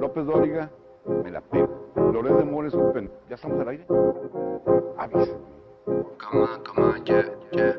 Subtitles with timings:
[0.00, 0.70] López Dóriga,
[1.24, 1.68] me la pego.
[2.12, 2.74] Loret de Mores.
[3.28, 3.86] ¿Ya estamos al aire?
[4.96, 5.48] Avísenme.
[5.86, 7.74] Come on, come on, yeah, yeah,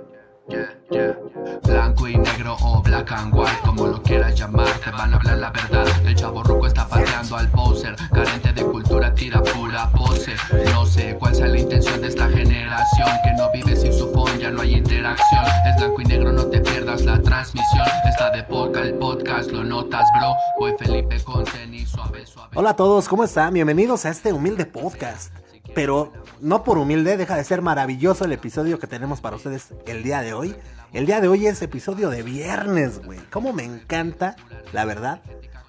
[0.50, 1.16] yeah, yeah.
[1.64, 5.38] Blanco y negro o black and white, como lo quieras llamar, te van a hablar
[5.38, 5.88] la verdad.
[6.06, 10.36] El chavo ruco está pateando al poser, carente de cultura, tira pura pose.
[10.74, 14.40] No sé cuál sea la intención de esta generación, que no vive sin su phone,
[14.40, 15.46] ya no hay interacción.
[15.68, 17.88] Es blanco y negro, no te pierdas la transmisión.
[18.08, 20.34] Está de poca el podcast, lo notas, bro.
[20.60, 22.50] Voy Felipe con tenis suave, suave.
[22.56, 23.54] Hola a todos, ¿cómo están?
[23.54, 25.49] Bienvenidos a este humilde podcast.
[25.76, 30.04] Pero no por humilde, deja de ser maravilloso el episodio que tenemos para ustedes el
[30.04, 30.56] día de hoy.
[30.94, 33.20] El día de hoy es episodio de viernes, güey.
[33.30, 34.36] Cómo me encanta,
[34.74, 35.22] la verdad,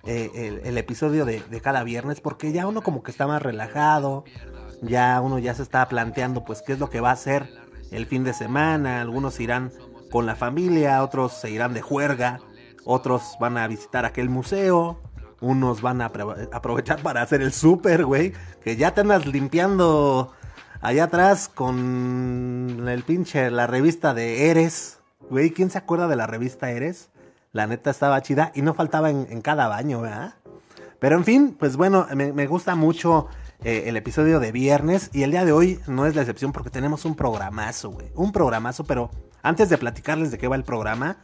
[0.07, 4.25] eh, el, episodio de, de cada viernes, porque ya uno como que está más relajado,
[4.81, 7.49] ya uno ya se está planteando pues qué es lo que va a hacer
[7.91, 9.01] el fin de semana.
[9.01, 9.73] Algunos irán
[10.11, 12.41] con la familia, otros se irán de juerga,
[12.85, 15.01] otros van a visitar aquel museo,
[15.41, 18.33] unos van a apro- aprovechar para hacer el súper, güey.
[18.63, 20.33] Que ya te andas limpiando
[20.81, 24.99] allá atrás con el pinche, la revista de Eres.
[25.29, 27.11] Güey, ¿quién se acuerda de la revista Eres?
[27.53, 30.35] La neta estaba chida y no faltaba en, cada baño, ¿verdad?
[30.99, 33.27] Pero en fin, pues bueno, me, me gusta mucho
[33.65, 36.71] eh, el episodio de viernes y el día de hoy no es la excepción porque
[36.71, 38.11] tenemos un programazo, güey.
[38.15, 39.11] Un programazo, pero
[39.43, 41.17] antes de platicarles de qué va el programa,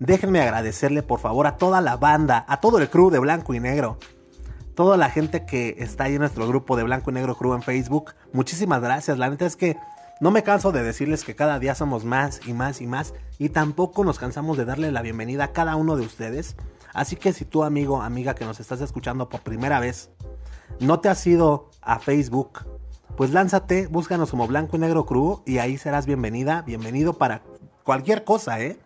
[0.00, 3.60] déjenme agradecerle por favor a toda la banda, a todo el crew de Blanco y
[3.60, 3.98] Negro.
[4.74, 7.62] Toda la gente que está ahí en nuestro grupo de Blanco y Negro Crew en
[7.62, 8.14] Facebook.
[8.32, 9.18] Muchísimas gracias.
[9.18, 9.76] La neta es que
[10.20, 13.12] no me canso de decirles que cada día somos más y más y más.
[13.38, 16.54] Y tampoco nos cansamos de darle la bienvenida a cada uno de ustedes.
[16.92, 20.10] Así que si tú amigo, amiga que nos estás escuchando por primera vez,
[20.78, 22.64] no te has ido a Facebook,
[23.16, 27.42] pues lánzate, búscanos como Blanco y Negro Crew y ahí serás bienvenida, bienvenido para
[27.82, 28.78] cualquier cosa, ¿eh?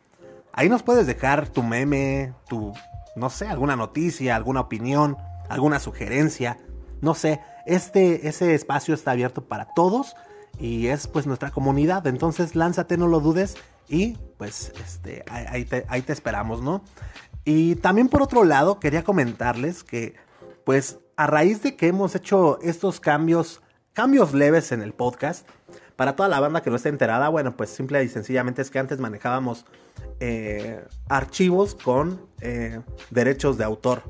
[0.53, 2.73] Ahí nos puedes dejar tu meme, tu,
[3.17, 5.17] no sé, alguna noticia, alguna opinión,
[5.49, 6.59] alguna sugerencia,
[7.01, 7.41] no sé.
[7.67, 10.15] Este, ese espacio está abierto para todos
[10.59, 12.07] y es pues nuestra comunidad.
[12.07, 13.57] Entonces lánzate, no lo dudes
[13.89, 16.83] y pues este, ahí, te, ahí te esperamos, ¿no?
[17.45, 20.15] Y también por otro lado quería comentarles que
[20.65, 23.63] pues a raíz de que hemos hecho estos cambios,
[23.93, 25.47] cambios leves en el podcast,
[26.03, 28.81] para toda la banda que no está enterada, bueno, pues simple y sencillamente es que
[28.81, 29.67] antes manejábamos
[30.19, 32.81] eh, archivos con eh,
[33.11, 34.03] derechos de autor.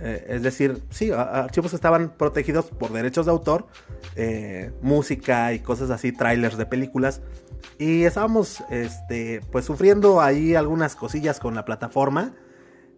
[0.00, 3.68] Eh, es decir, sí, archivos estaban protegidos por derechos de autor,
[4.82, 7.20] música y cosas así, trailers de películas.
[7.78, 12.32] Y estábamos, este, pues sufriendo ahí algunas cosillas con la plataforma.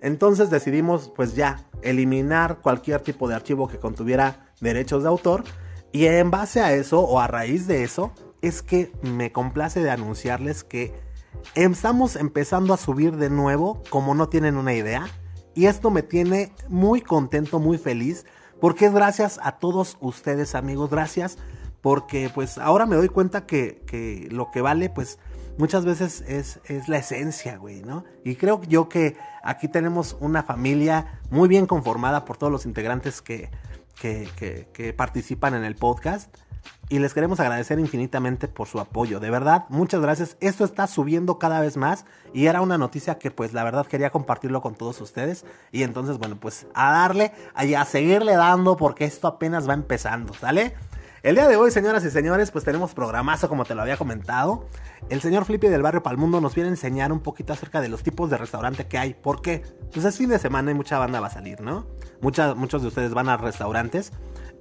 [0.01, 5.45] Entonces decidimos, pues ya, eliminar cualquier tipo de archivo que contuviera derechos de autor.
[5.93, 8.13] Y en base a eso, o a raíz de eso,
[8.43, 10.95] es que me complace de anunciarles que
[11.55, 15.07] estamos empezando a subir de nuevo, como no tienen una idea.
[15.55, 18.27] Y esto me tiene muy contento, muy feliz,
[18.61, 21.39] porque es gracias a todos ustedes, amigos, gracias,
[21.81, 25.19] porque pues ahora me doy cuenta que, que lo que vale, pues
[25.57, 28.05] muchas veces es, es la esencia, güey, ¿no?
[28.25, 33.23] Y creo yo que aquí tenemos una familia muy bien conformada por todos los integrantes
[33.23, 33.51] que,
[34.01, 36.35] que, participan en el podcast.
[36.91, 39.21] Y les queremos agradecer infinitamente por su apoyo.
[39.21, 40.39] De verdad, muchas gracias.
[40.41, 42.07] Esto está subiendo cada vez más.
[42.33, 45.45] Y era una noticia que pues la verdad quería compartirlo con todos ustedes.
[45.71, 47.33] Y entonces, bueno, pues a darle
[47.63, 50.75] y a seguirle dando porque esto apenas va empezando, ¿sale?
[51.25, 54.67] El día de hoy, señoras y señores, pues tenemos programazo como te lo había comentado.
[55.11, 58.05] El señor Flippy del barrio Palmundo nos viene a enseñar un poquito acerca de los
[58.05, 59.15] tipos de restaurante que hay.
[59.15, 59.65] ¿Por qué?
[59.93, 61.87] Pues es fin de semana y mucha banda va a salir, ¿no?
[62.21, 64.13] Muchos de ustedes van a restaurantes.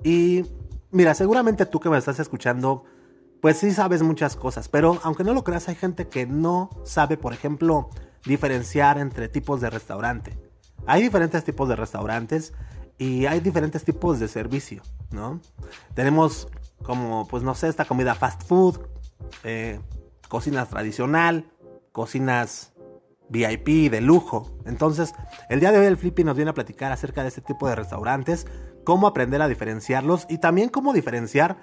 [0.04, 0.44] Y
[0.92, 2.84] mira, seguramente tú que me estás escuchando,
[3.42, 4.70] pues sí sabes muchas cosas.
[4.70, 7.90] Pero aunque no lo creas, hay gente que no sabe, por ejemplo,
[8.26, 10.38] diferenciar entre tipos de restaurante.
[10.86, 12.54] Hay diferentes tipos de restaurantes
[12.98, 14.82] y hay diferentes tipos de servicio,
[15.12, 15.40] ¿no?
[15.94, 16.48] Tenemos
[16.84, 18.80] como, pues no sé, esta comida fast food,
[19.44, 19.80] eh,
[20.30, 21.52] cocinas tradicional,
[21.92, 22.74] cocinas
[23.30, 24.52] VIP de lujo.
[24.66, 25.14] Entonces,
[25.50, 27.76] el día de hoy el Flippy nos viene a platicar acerca de este tipo de
[27.76, 28.48] restaurantes,
[28.84, 31.58] cómo aprender a diferenciarlos y también cómo diferenciar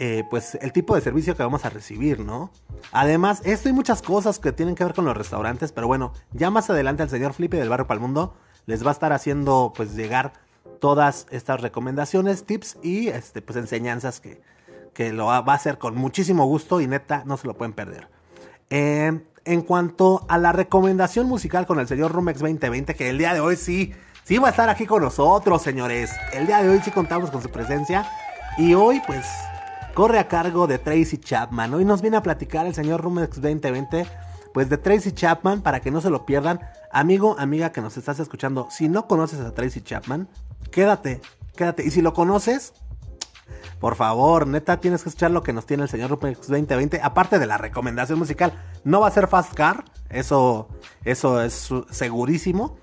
[0.00, 2.52] eh, pues el tipo de servicio que vamos a recibir, ¿no?
[2.92, 6.50] Además, esto y muchas cosas que tienen que ver con los restaurantes, pero bueno, ya
[6.50, 10.34] más adelante el señor Flippy del Barrio Palmundo les va a estar haciendo pues llegar
[10.78, 14.40] todas estas recomendaciones, tips y este, pues enseñanzas que,
[14.94, 18.08] que lo va a hacer con muchísimo gusto y neta no se lo pueden perder.
[18.70, 23.32] Eh, en cuanto a la recomendación musical con el señor Rumex 2020, que el día
[23.32, 26.10] de hoy sí, sí va a estar aquí con nosotros, señores.
[26.34, 28.06] El día de hoy sí contamos con su presencia.
[28.58, 29.24] Y hoy, pues,
[29.94, 31.72] corre a cargo de Tracy Chapman.
[31.72, 34.06] Hoy nos viene a platicar el señor Rumex 2020,
[34.52, 36.60] pues de Tracy Chapman, para que no se lo pierdan.
[36.92, 40.28] Amigo, amiga que nos estás escuchando, si no conoces a Tracy Chapman,
[40.70, 41.22] quédate,
[41.56, 41.86] quédate.
[41.86, 42.74] Y si lo conoces,
[43.80, 47.00] por favor, neta, tienes que escuchar lo que nos tiene el señor Rupex 2020.
[47.02, 48.52] Aparte de la recomendación musical,
[48.84, 50.68] no va a ser Fast Car, eso,
[51.04, 52.76] eso es segurísimo.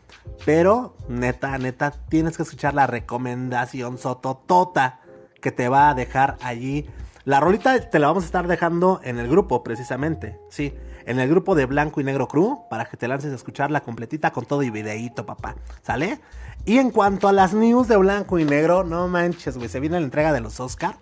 [0.45, 4.99] Pero, neta, neta, tienes que escuchar la recomendación sototota
[5.41, 6.87] que te va a dejar allí.
[7.25, 10.39] La rolita te la vamos a estar dejando en el grupo, precisamente.
[10.49, 10.73] Sí,
[11.05, 14.31] en el grupo de Blanco y Negro Crew, para que te lances a escucharla completita
[14.31, 15.55] con todo y videíto, papá.
[15.83, 16.19] ¿Sale?
[16.67, 19.99] Y en cuanto a las news de Blanco y Negro, no manches, güey, se viene
[19.99, 20.97] la entrega de los Oscar.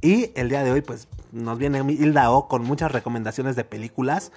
[0.00, 4.30] Y el día de hoy, pues, nos viene Hilda O con muchas recomendaciones de películas.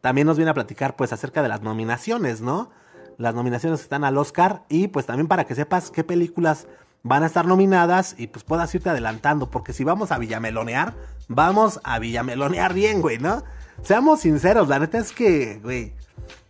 [0.00, 2.70] También nos viene a platicar, pues, acerca de las nominaciones, ¿no?
[3.16, 4.62] Las nominaciones que están al Oscar.
[4.68, 6.68] Y, pues, también para que sepas qué películas
[7.02, 9.50] van a estar nominadas y, pues, puedas irte adelantando.
[9.50, 10.94] Porque si vamos a villamelonear,
[11.26, 13.42] vamos a villamelonear bien, güey, ¿no?
[13.82, 15.94] Seamos sinceros, la neta es que, güey,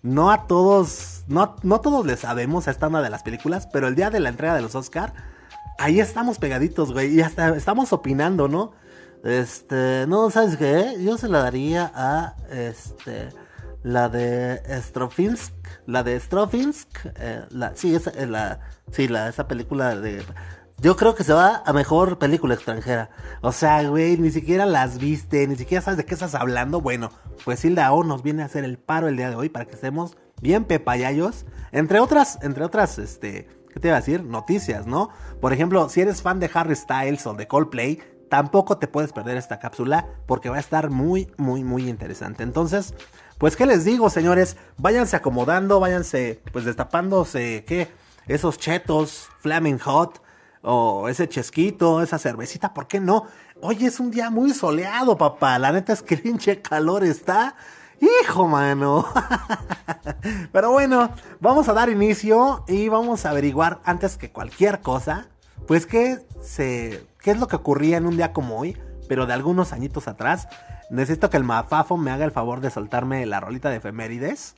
[0.02, 3.88] no a todos, no, no todos le sabemos a esta una de las películas, pero
[3.88, 5.12] el día de la entrega de los Oscar,
[5.78, 8.72] ahí estamos pegaditos, güey, y hasta estamos opinando, ¿no?
[9.24, 10.96] Este, no, ¿sabes qué?
[11.00, 13.30] Yo se la daría a, este,
[13.82, 15.52] la de Strofinsk,
[15.86, 18.60] la de Strofinsk, eh, la, sí, esa, eh, la,
[18.92, 20.22] sí, la, esa película de
[20.80, 23.10] yo creo que se va a mejor película extranjera.
[23.40, 26.80] O sea, güey, ni siquiera las viste, ni siquiera sabes de qué estás hablando.
[26.80, 27.10] Bueno,
[27.44, 29.74] pues Hilda O nos viene a hacer el paro el día de hoy para que
[29.74, 31.46] estemos bien pepayayos.
[31.72, 34.22] Entre otras, entre otras, este, ¿qué te iba a decir?
[34.22, 35.10] Noticias, ¿no?
[35.40, 38.00] Por ejemplo, si eres fan de Harry Styles o de Coldplay,
[38.30, 42.44] tampoco te puedes perder esta cápsula porque va a estar muy, muy, muy interesante.
[42.44, 42.94] Entonces,
[43.38, 44.56] pues, ¿qué les digo, señores?
[44.76, 47.88] Váyanse acomodando, váyanse, pues, destapándose, ¿qué?
[48.28, 50.20] Esos chetos, Flaming Hot
[50.70, 53.24] o ese chesquito, esa cervecita, ¿por qué no?
[53.62, 55.58] Hoy es un día muy soleado, papá.
[55.58, 57.54] La neta es que pinche calor está.
[58.00, 59.06] Hijo, mano.
[60.52, 61.10] Pero bueno,
[61.40, 65.28] vamos a dar inicio y vamos a averiguar antes que cualquier cosa,
[65.66, 68.76] pues qué se qué es lo que ocurría en un día como hoy,
[69.08, 70.48] pero de algunos añitos atrás.
[70.90, 74.54] Necesito que el Mafafo me haga el favor de soltarme la rolita de efemérides.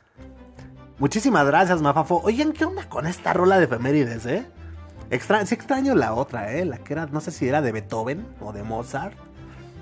[0.98, 2.20] Muchísimas gracias, Mafafo.
[2.24, 4.46] Oigan, ¿qué onda con esta rola de efemérides, eh?
[5.10, 6.64] Extra sí extraño la otra, ¿eh?
[6.64, 9.16] La que era, no sé si era de Beethoven o de Mozart.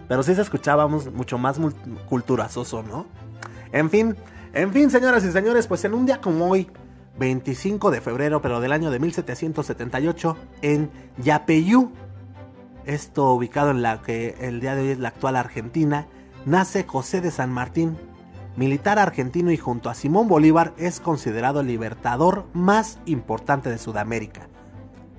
[0.09, 1.61] Pero sí se escuchábamos mucho más
[2.09, 3.07] culturazoso, ¿no?
[3.73, 4.17] En fin,
[4.55, 6.71] en fin, señoras y señores, pues en un día como hoy,
[7.19, 11.93] 25 de febrero, pero del año de 1778, en Yapeyú,
[12.87, 16.07] esto ubicado en la que el día de hoy es la actual Argentina,
[16.47, 17.99] nace José de San Martín,
[18.57, 24.49] militar argentino y junto a Simón Bolívar es considerado el libertador más importante de Sudamérica.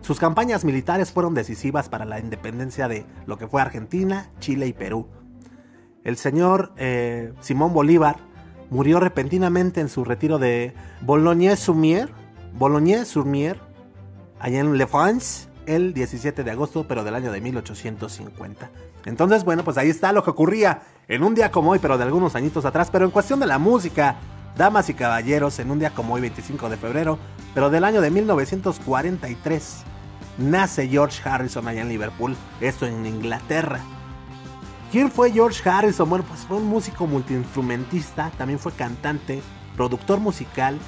[0.02, 4.74] Sus campañas militares fueron decisivas para la independencia de lo que fue Argentina, Chile y
[4.74, 5.08] Perú.
[6.04, 8.18] El señor eh, Simón Bolívar
[8.70, 12.10] murió repentinamente en su retiro de Boulogne-sur-Mer,
[12.58, 13.60] Boulogne-sur-Mer,
[14.40, 18.72] allá en Le France, el 17 de agosto, pero del año de 1850.
[19.06, 22.04] Entonces, bueno, pues ahí está lo que ocurría en un día como hoy, pero de
[22.04, 22.90] algunos añitos atrás.
[22.92, 24.16] Pero en cuestión de la música,
[24.58, 27.20] damas y caballeros, en un día como hoy, 25 de febrero,
[27.54, 29.84] pero del año de 1943,
[30.40, 33.82] nace George Harrison allá en Liverpool, esto en Inglaterra.
[34.92, 36.10] ¿Quién fue George Harrison?
[36.10, 39.42] Bueno, pues fue un músico multiinstrumentista, también fue cantante,
[39.76, 40.80] productor musical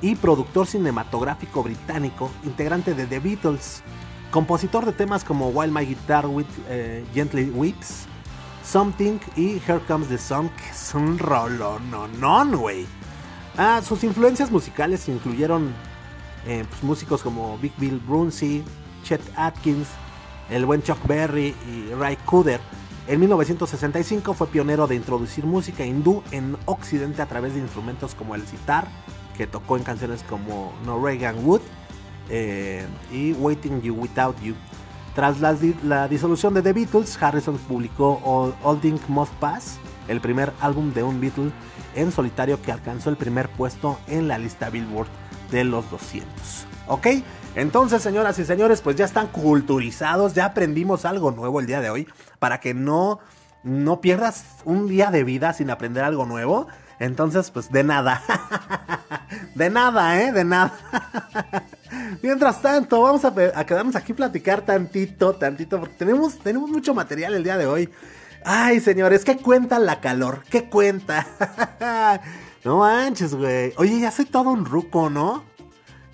[0.00, 3.82] y productor cinematográfico británico, integrante de The Beatles,
[4.30, 6.24] compositor de temas como While My Guitar
[6.68, 8.06] eh, Gently Weeps,
[8.64, 12.86] Something y Here Comes the Sun, que es un no, güey.
[13.58, 15.74] Ah, sus influencias musicales incluyeron
[16.46, 18.64] eh, pues, músicos como Big Bill Brunsey,
[19.02, 19.88] Chet Atkins,
[20.50, 22.60] el buen Chuck Berry y Ray Cooder.
[23.06, 28.34] En 1965 fue pionero de introducir música hindú en Occidente a través de instrumentos como
[28.34, 28.86] el sitar,
[29.36, 31.62] que tocó en canciones como No Reagan Wood
[32.28, 34.54] eh, y Waiting You Without You.
[35.14, 39.78] Tras la, disolución de The Beatles, Harrison publicó All, All Things Must Pass,
[40.08, 41.52] el primer álbum de un Beatle
[41.94, 45.08] en solitario que alcanzó el primer puesto en la lista Billboard
[45.50, 46.28] de los 200.
[46.88, 47.06] ¿Ok?
[47.54, 51.90] Entonces, señoras y señores, pues ya están culturizados, ya aprendimos algo nuevo el día de
[51.90, 53.20] hoy, para que no,
[53.62, 56.66] no pierdas un día de vida sin aprender algo nuevo.
[56.98, 58.22] Entonces, pues de nada.
[59.54, 60.32] de nada, ¿eh?
[60.32, 60.72] De nada.
[62.22, 67.34] Mientras tanto, vamos a, a, quedarnos aquí platicar tantito, tantito, porque tenemos, tenemos mucho material
[67.34, 67.90] el día de hoy.
[68.44, 70.42] Ay, señores, ¿qué cuenta la calor?
[70.48, 71.26] ¿Qué cuenta?
[72.64, 73.74] no manches, güey.
[73.76, 75.51] Oye, ya soy todo un ruco, ¿no?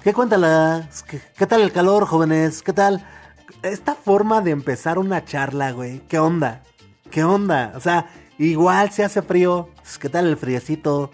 [0.02, 0.88] ¿Qué cuéntala?
[1.36, 2.62] ¿Qué, tal el calor, jóvenes?
[2.62, 3.04] ¿Qué tal?
[3.62, 5.98] Esta forma de empezar una charla, güey.
[6.06, 6.62] ¿Qué onda?
[7.10, 7.72] ¿Qué onda?
[7.74, 8.06] O sea,
[8.38, 9.70] igual se hace frío.
[9.74, 11.10] Pues, ¿Qué tal el friecito?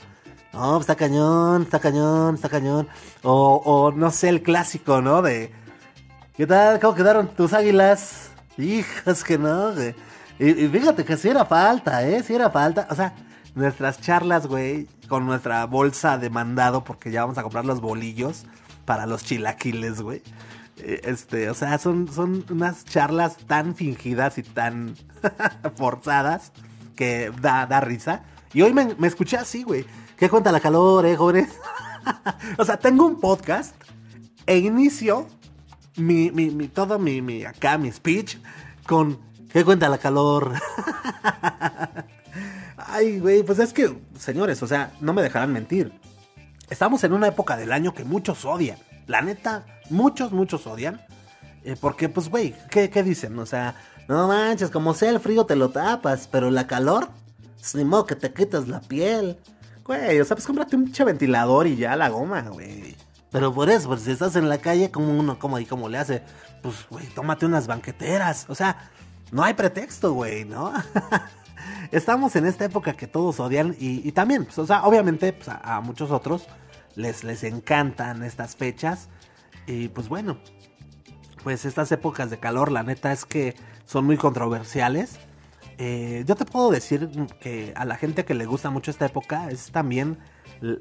[0.52, 2.86] No, está cañón, está cañón, está cañón.
[3.22, 5.22] O, o no sé, el clásico, ¿no?
[5.22, 5.50] De
[6.36, 6.78] ¿Qué tal?
[6.78, 8.32] ¿Cómo quedaron tus águilas?
[8.58, 9.94] Hijas que no, güey.
[10.38, 12.22] Y, y fíjate que sí era falta, ¿eh?
[12.22, 12.86] Sí era falta.
[12.90, 13.14] O sea,
[13.54, 18.44] nuestras charlas, güey, con nuestra bolsa de mandado, porque ya vamos a comprar los bolillos
[18.84, 20.22] para los chilaquiles, güey.
[20.78, 24.96] Eh, Este, o sea, son, son unas charlas tan fingidas y tan
[25.76, 26.52] forzadas
[26.96, 28.22] que da, da risa.
[28.52, 29.84] Y hoy me, me escuché así, güey.
[30.16, 31.50] ¿Qué cuenta la calor, eh, jóvenes?
[32.58, 33.74] o sea, tengo un podcast
[34.46, 35.26] e inicio
[35.96, 38.38] mi, mi, mi, todo mi, mi, acá, mi speech
[38.86, 39.18] con
[39.54, 40.54] ¿Qué cuenta la calor?
[42.76, 45.92] Ay, güey, pues es que, señores, o sea, no me dejarán mentir.
[46.74, 48.76] Estamos en una época del año que muchos odian.
[49.06, 51.00] La neta, muchos, muchos odian.
[51.62, 53.38] Eh, porque, pues, güey, ¿qué, ¿qué dicen?
[53.38, 53.76] O sea,
[54.08, 57.10] no manches, como sea el frío te lo tapas, pero la calor,
[57.54, 59.38] pues, ni modo que te quitas la piel.
[59.84, 62.96] Güey, o sea, pues cómprate un pinche ventilador y ya la goma, güey.
[63.30, 65.98] Pero por eso, pues si estás en la calle, como uno, como y cómo le
[65.98, 66.22] hace?
[66.60, 68.46] Pues, güey, tómate unas banqueteras.
[68.48, 68.90] O sea,
[69.30, 70.72] no hay pretexto, güey, ¿no?
[71.92, 75.80] Estamos en esta época que todos odian y, también, pues, o sea, obviamente pues, a,
[75.80, 76.48] muchos otros
[76.96, 79.08] les, les encantan estas fechas.
[79.66, 80.38] Y pues bueno,
[81.42, 85.18] pues estas épocas de calor, la neta es que son muy controversiales.
[85.78, 87.08] Eh, yo te puedo decir
[87.40, 90.18] que a la gente que le gusta mucho esta época es también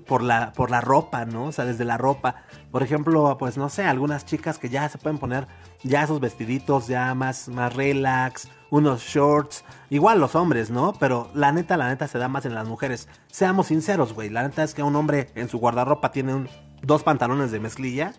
[0.05, 1.45] por la, por la ropa, ¿no?
[1.45, 2.35] O sea, desde la ropa.
[2.71, 5.47] Por ejemplo, pues no sé, algunas chicas que ya se pueden poner
[5.83, 9.63] ya esos vestiditos ya más, más relax, unos shorts.
[9.89, 10.93] Igual los hombres, ¿no?
[10.99, 13.07] Pero la neta, la neta se da más en las mujeres.
[13.27, 14.29] Seamos sinceros, güey.
[14.29, 16.49] La neta es que un hombre en su guardarropa tiene un,
[16.81, 18.13] dos pantalones de mezclilla.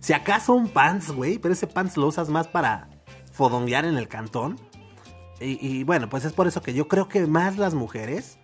[0.00, 2.88] Si acaso un pants, güey, pero ese pants lo usas más para
[3.32, 4.58] fodonguear en el cantón.
[5.40, 8.38] Y, y, bueno, pues es por eso que yo creo que más las mujeres,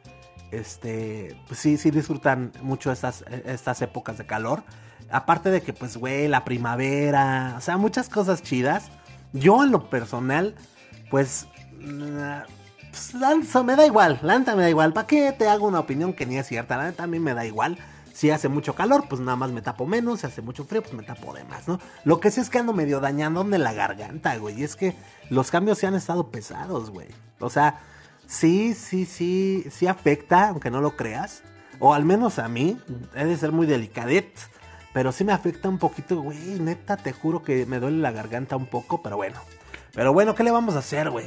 [0.50, 4.62] este, pues sí, sí disfrutan mucho estas, estas épocas de calor.
[5.10, 8.90] Aparte de que, pues, güey, la primavera, o sea, muchas cosas chidas.
[9.32, 10.54] Yo en lo personal,
[11.10, 11.46] pues,
[12.90, 14.92] pues lanzo, me da igual, la neta me da igual.
[14.92, 16.76] ¿Para qué te hago una opinión que ni es cierta?
[16.76, 17.78] La neta a mí me da igual.
[18.12, 20.20] Si hace mucho calor, pues nada más me tapo menos.
[20.20, 21.78] Si hace mucho frío, pues me tapo de más, ¿no?
[22.04, 24.60] Lo que sí es que ando medio dañando de la garganta, güey.
[24.60, 24.96] Y es que
[25.30, 27.06] los cambios se han estado pesados, güey.
[27.38, 27.78] O sea,
[28.28, 31.42] sí, sí, sí, sí afecta, aunque no lo creas.
[31.80, 32.78] O al menos a mí,
[33.16, 34.32] he de ser muy delicadet.
[34.92, 36.38] Pero sí me afecta un poquito, güey.
[36.60, 39.40] Neta, te juro que me duele la garganta un poco, pero bueno.
[39.92, 41.26] Pero bueno, ¿qué le vamos a hacer, güey?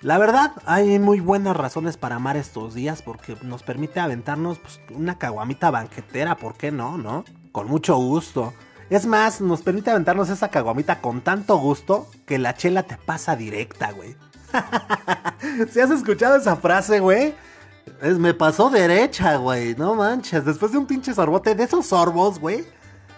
[0.00, 4.80] La verdad, hay muy buenas razones para amar estos días porque nos permite aventarnos pues,
[4.90, 7.24] una caguamita banquetera, ¿por qué no, no?
[7.50, 8.54] Con mucho gusto.
[8.90, 13.34] Es más, nos permite aventarnos esa caguamita con tanto gusto que la chela te pasa
[13.34, 14.14] directa, güey.
[15.70, 17.34] si has escuchado esa frase, güey,
[18.02, 19.74] es, me pasó derecha, güey.
[19.74, 20.44] No manches.
[20.44, 22.64] Después de un pinche sorbote, de esos sorbos, güey,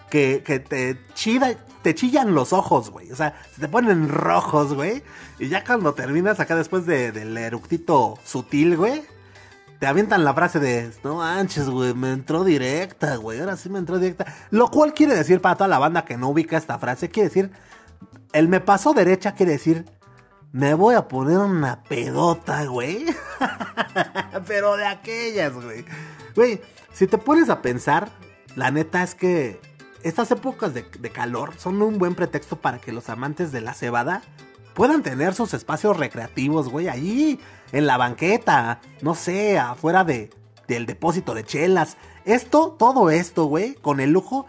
[0.09, 3.11] que, que te chida, te chillan los ojos, güey.
[3.11, 5.03] O sea, se te ponen rojos, güey.
[5.39, 9.03] Y ya cuando terminas acá después de, del eructito sutil, güey,
[9.79, 13.39] te avientan la frase de, no manches, güey, me entró directa, güey.
[13.39, 14.25] Ahora sí me entró directa.
[14.51, 17.51] Lo cual quiere decir para toda la banda que no ubica esta frase, quiere decir,
[18.33, 19.85] el me pasó derecha quiere decir,
[20.51, 23.05] me voy a poner una pedota, güey.
[24.47, 25.85] Pero de aquellas, güey.
[26.35, 26.61] Güey,
[26.93, 28.09] si te pones a pensar,
[28.55, 29.61] la neta es que
[30.03, 34.23] estas épocas de, calor son un buen pretexto para que los amantes de la cebada
[34.73, 37.39] puedan tener sus espacios recreativos, güey, allí
[37.71, 40.31] en la banqueta, no sé, afuera de,
[40.67, 41.97] del depósito de chelas.
[42.25, 44.47] Esto, todo esto, güey, con el lujo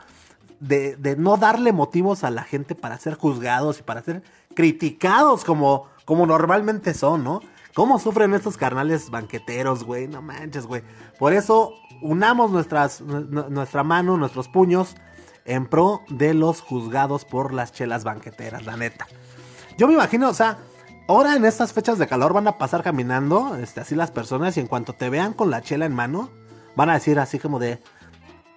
[0.59, 4.23] de, de, no darle motivos a la gente para ser juzgados y para ser
[4.54, 7.40] criticados como, como normalmente son, ¿no?
[7.75, 10.06] ¿Cómo sufren estos carnales banqueteros, güey?
[10.06, 10.82] No manches, güey.
[11.18, 14.94] Por eso, unamos nuestras, nuestra mano, nuestros puños
[15.44, 19.06] en pro de los juzgados por las chelas banqueteras, la neta.
[19.78, 20.59] Yo me imagino, o sea,
[21.09, 24.61] ahora en estas fechas de calor van a pasar caminando, este, así las personas, y
[24.61, 26.30] en cuanto te vean con la chela en mano,
[26.76, 27.82] van a decir así como de,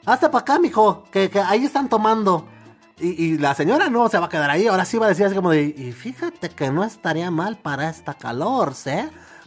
[0.06, 2.48] hazte para acá, mijo, que, que ahí están tomando.
[3.00, 5.26] Y, y, la señora no se va a quedar ahí, ahora sí va a decir
[5.26, 8.92] así como de, y fíjate que no estaría mal para esta calor, ¿sí?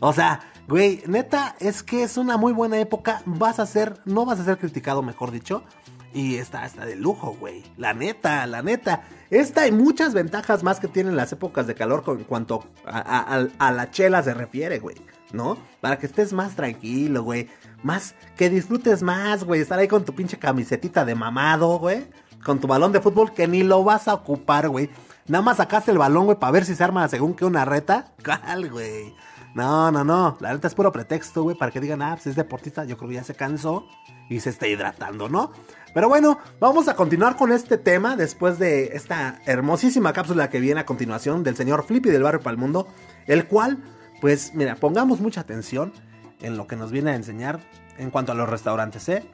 [0.00, 4.26] O sea, güey, neta, es que es una muy buena época, vas a ser, no
[4.26, 5.64] vas a ser criticado, mejor dicho,
[6.12, 7.62] y está, está de lujo, güey.
[7.76, 9.02] La neta, la neta.
[9.30, 13.46] Esta hay muchas ventajas más que tienen las épocas de calor en cuanto a, a,
[13.58, 14.96] a la chela se refiere, güey.
[15.32, 15.58] ¿No?
[15.82, 17.48] Para que estés más tranquilo, güey.
[17.82, 19.60] Más, que disfrutes más, güey.
[19.60, 22.06] Estar ahí con tu pinche camisetita de mamado, güey.
[22.44, 24.90] Con tu balón de fútbol que ni lo vas a ocupar, güey.
[25.26, 28.12] Nada más sacaste el balón, güey, para ver si se arma según que una reta.
[28.24, 29.14] ¿Cuál, güey?
[29.54, 30.36] No, no, no.
[30.40, 32.84] La neta es puro pretexto, güey, para que digan, ah, pues es deportista.
[32.84, 33.86] Yo creo que ya se cansó
[34.28, 35.52] y se está hidratando, ¿no?
[35.94, 40.80] Pero bueno, vamos a continuar con este tema después de esta hermosísima cápsula que viene
[40.80, 42.86] a continuación del señor Flippy del Barrio para el Mundo,
[43.26, 43.78] el cual,
[44.20, 45.92] pues, mira, pongamos mucha atención
[46.40, 47.60] en lo que nos viene a enseñar
[47.96, 49.28] en cuanto a los restaurantes, ¿eh?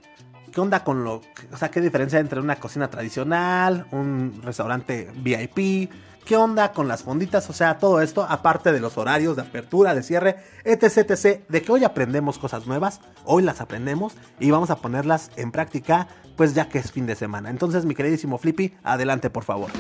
[0.54, 1.20] ¿Qué onda con lo,
[1.52, 5.90] o sea, qué diferencia entre una cocina tradicional, un restaurante VIP?
[6.25, 7.50] ¿Qué onda con las fonditas?
[7.50, 11.61] O sea, todo esto, aparte de los horarios de apertura, de cierre, etc, etc, de
[11.61, 16.06] que hoy aprendemos cosas nuevas, hoy las aprendemos y vamos a ponerlas en práctica,
[16.37, 17.50] pues ya que es fin de semana.
[17.50, 19.70] Entonces, mi queridísimo Flippy, adelante por favor.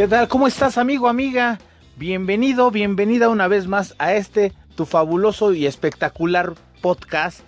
[0.00, 0.28] ¿Qué tal?
[0.28, 1.58] ¿Cómo estás, amigo, amiga?
[1.96, 7.46] Bienvenido, bienvenida una vez más a este tu fabuloso y espectacular podcast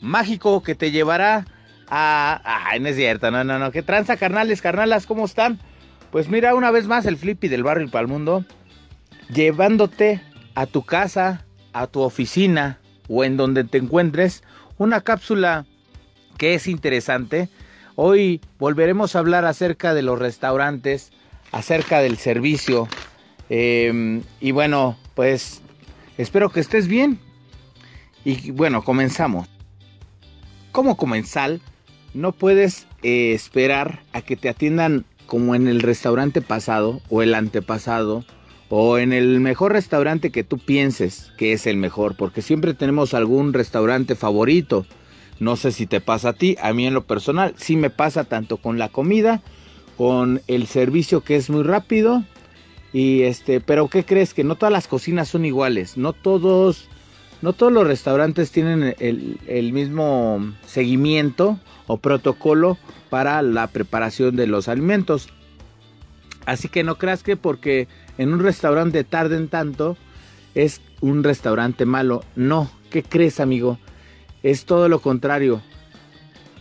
[0.00, 1.44] mágico que te llevará
[1.90, 2.40] a.
[2.42, 3.70] Ay, no es cierto, no, no, no.
[3.70, 5.04] ¿Qué tranza, carnales, carnalas?
[5.04, 5.58] ¿Cómo están?
[6.10, 8.46] Pues mira, una vez más el Flippy del barrio para el mundo,
[9.28, 10.22] llevándote
[10.54, 12.78] a tu casa, a tu oficina
[13.10, 14.42] o en donde te encuentres,
[14.78, 15.66] una cápsula
[16.38, 17.50] que es interesante.
[17.94, 21.12] Hoy volveremos a hablar acerca de los restaurantes,
[21.52, 22.88] acerca del servicio.
[23.48, 25.62] Eh, y bueno, pues
[26.18, 27.18] espero que estés bien.
[28.24, 29.48] Y bueno, comenzamos.
[30.72, 31.60] Como comensal,
[32.14, 37.34] no puedes eh, esperar a que te atiendan como en el restaurante pasado o el
[37.34, 38.24] antepasado
[38.68, 43.14] o en el mejor restaurante que tú pienses que es el mejor, porque siempre tenemos
[43.14, 44.86] algún restaurante favorito.
[45.40, 48.24] No sé si te pasa a ti, a mí en lo personal sí me pasa
[48.24, 49.42] tanto con la comida,
[50.00, 52.24] con el servicio que es muy rápido
[52.90, 54.32] y este, pero ¿qué crees?
[54.32, 56.88] Que no todas las cocinas son iguales, no todos
[57.42, 62.78] no todos los restaurantes tienen el, el, mismo seguimiento o protocolo
[63.10, 65.28] para la preparación de los alimentos.
[66.46, 69.98] Así que no creas que porque en un restaurante tarden tanto
[70.54, 72.24] es un restaurante malo.
[72.36, 73.78] No, ¿qué crees amigo?
[74.42, 75.60] Es todo lo contrario.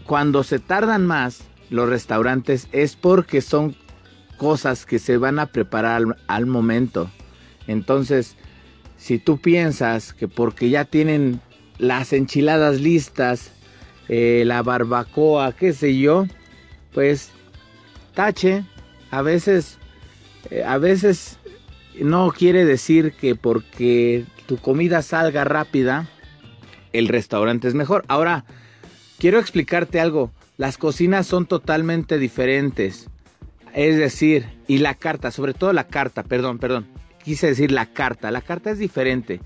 [0.06, 3.76] Cuando se tardan más los restaurantes es porque son
[4.38, 7.12] cosas que se van a preparar al, momento.
[7.68, 8.36] Entonces,
[8.98, 11.42] si tú piensas que porque ya tienen
[11.78, 13.52] las enchiladas listas,
[14.08, 16.26] eh, la barbacoa, qué sé yo,
[16.94, 17.32] pues
[18.16, 18.64] tache,
[19.12, 19.78] a veces,
[20.50, 21.38] eh, a veces
[22.00, 26.10] no quiere decir que porque tu comida salga rápida,
[26.94, 28.06] el restaurante es mejor.
[28.08, 28.46] Ahora,
[29.20, 33.10] quiero explicarte algo, las cocinas son totalmente diferentes.
[33.74, 36.86] Es decir, y la carta, sobre todo la carta, perdón, perdón
[37.24, 38.32] quise decir la carta.
[38.32, 39.40] La carta es diferente.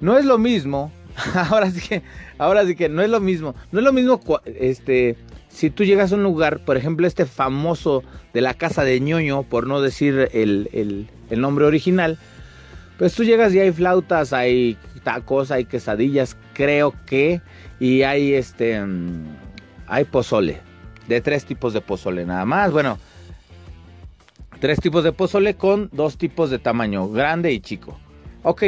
[0.00, 0.92] No es lo mismo.
[1.50, 2.02] Ahora sí que,
[2.38, 3.56] ahora sí que no es lo mismo.
[3.72, 5.16] No es lo mismo, este,
[5.48, 9.42] si tú llegas a un lugar, por ejemplo, este famoso de la casa de ñoño,
[9.42, 12.18] por no decir el, el nombre original,
[12.98, 17.40] pues tú llegas y hay flautas, hay tacos, hay quesadillas, creo que,
[17.80, 19.37] y hay este, mm,
[19.88, 20.60] hay pozole,
[21.08, 22.70] de tres tipos de pozole nada más.
[22.72, 22.98] Bueno,
[24.60, 27.96] Tres tipos de pozole con dos tipos de tamaño, grande y chico.
[28.42, 28.64] Ok,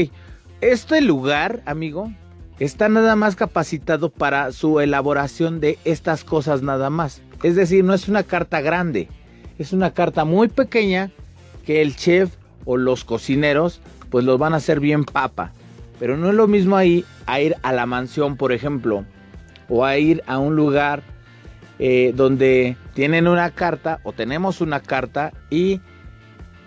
[0.60, 2.12] este lugar, amigo,
[2.60, 7.22] está nada más capacitado para su elaboración de estas cosas nada más.
[7.42, 9.08] Es decir, no es una carta grande,
[9.58, 11.10] es una carta muy pequeña
[11.66, 13.80] que el chef o los cocineros
[14.10, 15.50] pues los van a hacer bien papa.
[15.98, 19.04] Pero no es lo mismo ahí a ir a la mansión, por ejemplo,
[19.68, 21.02] o a ir a un lugar
[21.82, 25.80] eh, donde tienen una carta o tenemos una carta y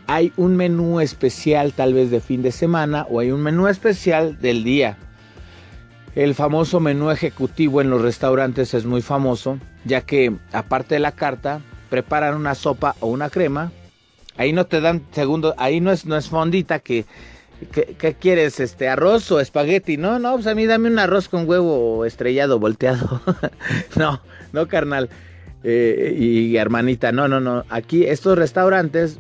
[0.08, 4.40] hay un menú especial tal vez de fin de semana o hay un menú especial
[4.42, 4.98] del día.
[6.16, 11.12] El famoso menú ejecutivo en los restaurantes es muy famoso, ya que aparte de la
[11.12, 13.72] carta, preparan una sopa o una crema.
[14.36, 17.06] Ahí no te dan segundo, ahí no es, no es fondita que,
[17.72, 18.60] ¿Qué quieres?
[18.60, 19.98] Este, arroz o espagueti?
[19.98, 23.22] No, no, pues a mí dame un arroz con huevo estrellado, volteado.
[23.96, 24.22] no,
[24.52, 25.10] no, carnal.
[25.64, 27.64] Eh, y hermanita, no, no, no.
[27.70, 29.20] Aquí estos restaurantes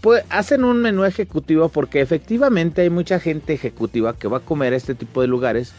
[0.00, 4.72] pues, hacen un menú ejecutivo porque efectivamente hay mucha gente ejecutiva que va a comer
[4.72, 5.72] este tipo de lugares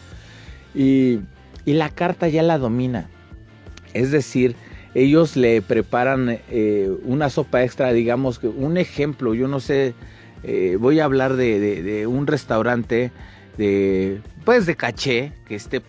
[0.74, 1.20] y,
[1.66, 3.08] la carta ya la domina.
[3.94, 4.56] Es decir,
[4.94, 9.94] ellos le preparan eh, una sopa extra, digamos un ejemplo, yo no sé,
[10.44, 13.10] eh, voy a hablar de, un restaurante
[13.56, 15.82] de, pues de caché, que esté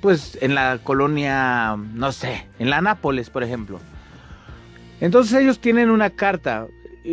[0.00, 3.80] pues en la colonia, no sé, en la Nápoles, por ejemplo.
[5.00, 6.66] Entonces ellos tienen una carta.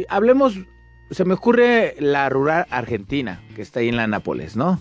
[0.10, 0.60] Hablemos,
[1.10, 4.80] se me ocurre la Rural Argentina, que está ahí en la Nápoles, ¿no?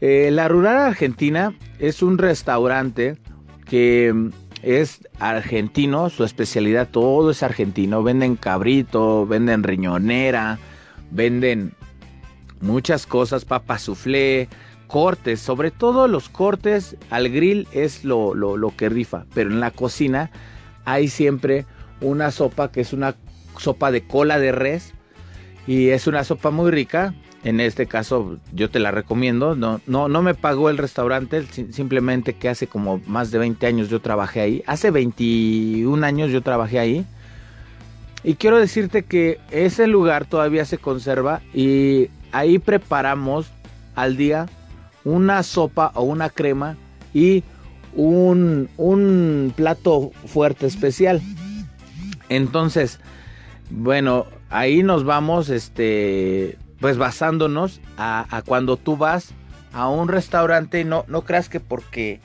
[0.00, 3.16] Eh, la Rural Argentina es un restaurante
[3.64, 4.30] que
[4.62, 8.02] es argentino, su especialidad todo es argentino.
[8.02, 10.58] Venden cabrito, venden riñonera,
[11.10, 11.72] venden
[12.60, 14.48] muchas cosas, papa soufflé,
[14.86, 19.60] cortes, sobre todo los cortes al grill es lo, lo, lo que rifa, pero en
[19.60, 20.30] la cocina
[20.84, 21.66] hay siempre
[22.00, 23.14] una sopa que es una
[23.58, 24.94] sopa de cola de res
[25.66, 27.14] y es una sopa muy rica.
[27.44, 29.54] En este caso yo te la recomiendo.
[29.54, 33.88] No, no, no me pagó el restaurante, simplemente que hace como más de 20 años
[33.88, 34.62] yo trabajé ahí.
[34.66, 37.06] Hace 21 años yo trabajé ahí.
[38.24, 43.46] Y quiero decirte que ese lugar todavía se conserva y ahí preparamos
[43.94, 44.46] al día
[45.04, 46.76] una sopa o una crema
[47.14, 47.44] y
[47.94, 51.22] un, un plato fuerte especial.
[52.28, 53.00] Entonces,
[53.70, 59.32] bueno, ahí nos vamos, este, pues basándonos a, cuando tú vas
[59.72, 62.20] a un restaurante y no, no creas que porque,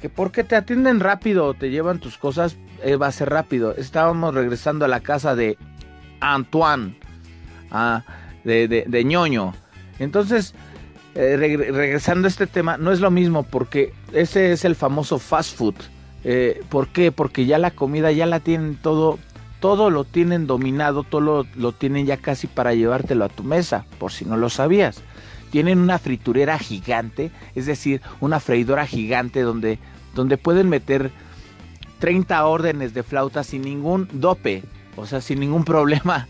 [0.00, 3.74] que porque te atienden rápido o te llevan tus cosas, eh, va a ser rápido.
[3.76, 5.58] Estábamos regresando a la casa de
[6.20, 6.98] Antoine,
[7.70, 8.02] ah,
[8.44, 9.54] de, de, de ñoño.
[9.98, 10.54] Entonces,
[11.14, 15.56] eh, regresando a este tema, no es lo mismo porque ese es el famoso fast
[15.56, 15.74] food.
[16.22, 17.10] Eh, ¿Por qué?
[17.10, 19.18] Porque ya la comida ya la tienen todo,
[19.58, 24.12] todo lo tienen dominado, todo lo, tienen ya casi para llevártelo a tu mesa, por
[24.12, 25.02] si no lo sabías.
[25.50, 29.80] Tienen una friturera gigante, es decir, una freidora gigante donde,
[30.14, 31.10] donde pueden meter
[32.00, 34.64] 30 órdenes de flauta sin ningún dope,
[34.96, 36.26] o sea, sin ningún problema.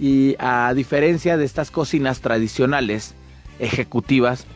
[0.00, 3.14] Y a diferencia de estas cocinas tradicionales,
[3.58, 4.46] ejecutivas,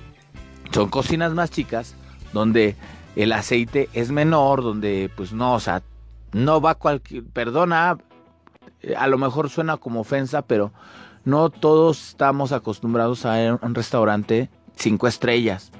[0.73, 1.95] son cocinas más chicas,
[2.33, 2.77] donde
[3.14, 5.83] el aceite es menor, donde pues no, o sea,
[6.33, 7.99] no va cualquier, perdona,
[8.97, 10.73] a lo mejor suena como ofensa, pero
[11.25, 15.71] no todos estamos acostumbrados a un restaurante cinco estrellas.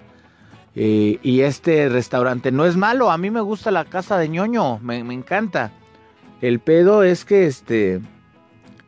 [0.75, 4.79] Eh, y este restaurante no es malo, a mí me gusta la casa de ñoño,
[4.79, 5.71] me, encanta.
[6.41, 8.01] El pedo es que este,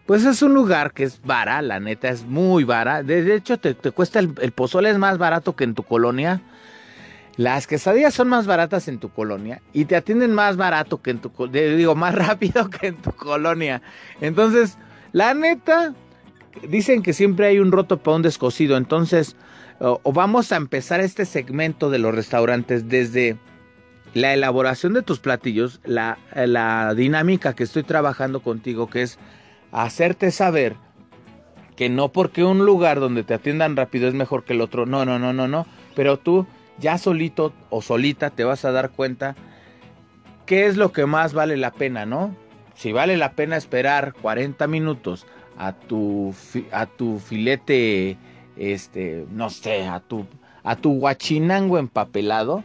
[0.07, 3.03] pues es un lugar que es vara, la neta es muy vara.
[3.03, 6.41] De hecho, te, cuesta el, pozole es más barato que en tu colonia.
[7.37, 11.19] Las quesadillas son más baratas en tu colonia y te atienden más barato que en
[11.19, 13.83] tu digo, más rápido que en tu colonia.
[14.21, 14.79] Entonces,
[15.13, 15.95] la neta,
[16.69, 18.77] dicen que siempre hay un roto para un descosido.
[18.77, 19.37] Entonces,
[19.81, 23.37] o vamos a empezar este segmento de los restaurantes desde
[24.15, 29.19] la elaboración de tus platillos, la, la dinámica que estoy trabajando contigo, que es
[29.73, 30.77] hacerte saber
[31.77, 35.05] que no porque un lugar donde te atiendan rápido es mejor que el otro, no,
[35.05, 36.47] no, no, no, no, pero tú
[36.79, 39.35] ya solito o solita te vas a dar cuenta
[40.47, 42.37] qué es lo que más vale la pena, ¿no?
[42.75, 46.35] Si vale la pena esperar 40 minutos a tu
[46.73, 48.17] a tu filete
[48.57, 50.27] este, no sé, a tu
[50.65, 52.65] a tu guachinango empapelado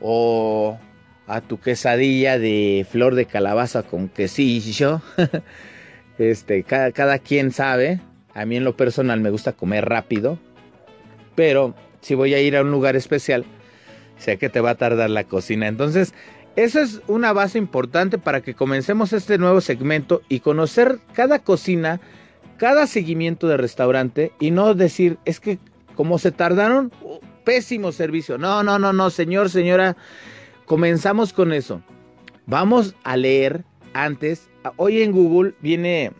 [0.00, 0.78] o
[1.26, 5.02] a tu quesadilla de flor de calabaza con quesillo.
[6.18, 7.98] Este, cada, quien sabe.
[8.34, 10.38] A mí en lo personal me gusta comer rápido.
[11.34, 13.46] Pero si voy a ir a un lugar especial,
[14.18, 15.66] sé que te va a tardar la cocina.
[15.66, 16.12] Entonces,
[16.56, 22.02] eso es una base importante para que comencemos este nuevo segmento y conocer cada cocina,
[22.60, 25.58] cada seguimiento de restaurante y no decir, es que
[25.94, 26.92] como se tardaron,
[27.42, 28.36] pésimo servicio.
[28.36, 29.96] No, no, no, no, señor, señora,
[30.66, 31.80] comenzamos con eso.
[32.44, 36.12] Vamos a leer antes hoy en Google viene,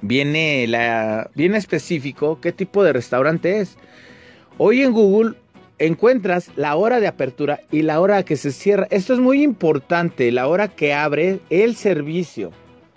[0.00, 3.76] viene, la, viene específico qué tipo de restaurante es.
[4.56, 5.34] Hoy en Google
[5.78, 8.86] encuentras la hora de apertura y la hora que se cierra.
[8.88, 12.52] Esto es muy importante, la hora que abre el servicio.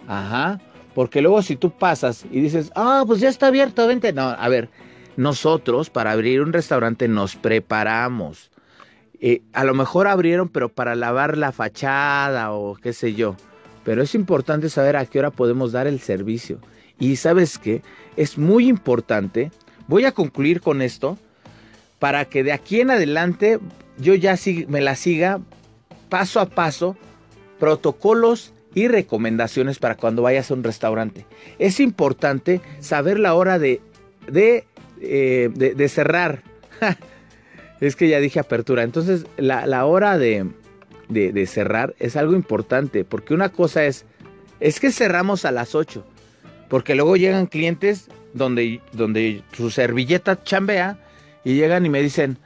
[0.08, 0.62] Ajá.
[0.94, 4.12] Porque luego si tú pasas y dices, ah, pues ya está abierto, vente.
[4.14, 4.70] No, a ver,
[5.16, 8.52] nosotros para abrir un restaurante nos preparamos.
[9.20, 13.36] Eh, a lo mejor abrieron, pero para lavar la fachada o qué sé yo.
[13.84, 16.60] Pero es importante saber a qué hora podemos dar el servicio.
[17.00, 17.82] Y sabes qué,
[18.16, 19.52] es muy importante,
[19.88, 21.18] voy a concluir con esto,
[22.00, 23.60] para que de aquí en adelante
[23.98, 24.36] yo ya
[24.68, 25.40] me la siga
[26.10, 26.96] paso a paso,
[27.60, 31.26] protocolos y recomendaciones para cuando vayas a un restaurante.
[31.60, 33.82] Es importante saber la hora de,
[34.28, 34.66] de,
[35.02, 36.44] eh, de, cerrar.
[37.82, 38.84] es que ya dije apertura.
[38.84, 40.48] Entonces, la, la hora de,
[41.10, 44.06] de, cerrar es algo importante, porque una cosa es,
[44.60, 46.06] es que cerramos a las 8,
[46.70, 50.98] porque luego llegan clientes donde, donde su servilleta chambea
[51.44, 52.38] y llegan y me dicen,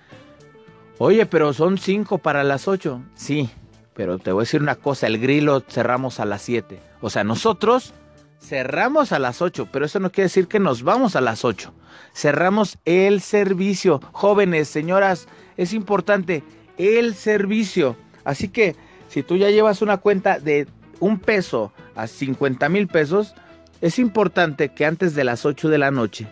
[0.98, 3.02] oye, pero son 5 para las 8.
[3.14, 3.50] Sí,
[3.96, 6.80] pero te voy a decir una cosa, el grillo cerramos a las 7.
[7.02, 7.94] O sea, nosotros
[8.42, 11.74] cerramos a las 8, pero eso no quiere decir que nos vamos a las 8.
[12.14, 14.02] Cerramos el servicio.
[14.12, 16.44] Jóvenes, señoras, es importante
[16.78, 17.96] el servicio.
[18.26, 18.76] Así que
[19.08, 20.68] si tú ya llevas una cuenta de
[21.00, 23.34] un peso a 50 mil pesos,
[23.80, 26.28] es importante que antes de las 8 de la noche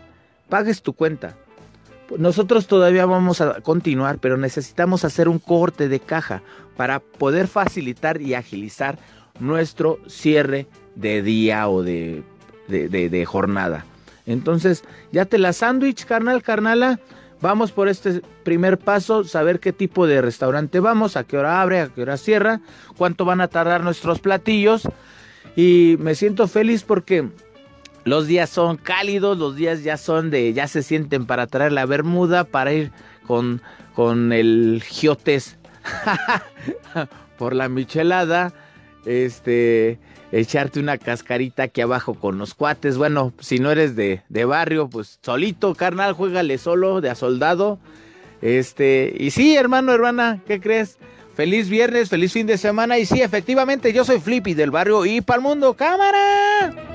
[0.49, 1.37] pagues tu cuenta.
[2.17, 6.41] Nosotros todavía vamos a continuar, pero necesitamos hacer un corte de caja
[6.75, 8.97] para poder facilitar y agilizar
[9.39, 12.23] nuestro cierre de día o de,
[13.27, 13.85] jornada.
[14.25, 16.99] Entonces, ya te la sándwich, carnal, carnala.
[17.41, 21.81] Vamos por este primer paso, saber qué tipo de restaurante vamos, a qué hora abre,
[21.81, 22.61] a qué hora cierra,
[22.97, 24.87] cuánto van a tardar nuestros platillos.
[25.57, 27.29] Y me siento feliz porque
[28.05, 31.85] los días son cálidos, los días ya son de, ya se sienten para traer la
[31.85, 32.91] bermuda, para ir
[33.25, 33.61] con,
[33.95, 35.57] con el giotes
[37.37, 38.53] por la michelada,
[39.05, 39.99] este,
[40.31, 42.97] echarte una cascarita aquí abajo con los cuates.
[42.97, 47.79] Bueno, si no eres de, de barrio, pues solito, carnal, juégale solo, de a soldado.
[48.41, 50.97] Este, y sí, hermano, hermana, ¿qué crees?
[51.35, 52.99] Feliz viernes, feliz fin de semana.
[52.99, 56.92] Y sí, efectivamente, yo soy Flippy del barrio y para el mundo, cámara.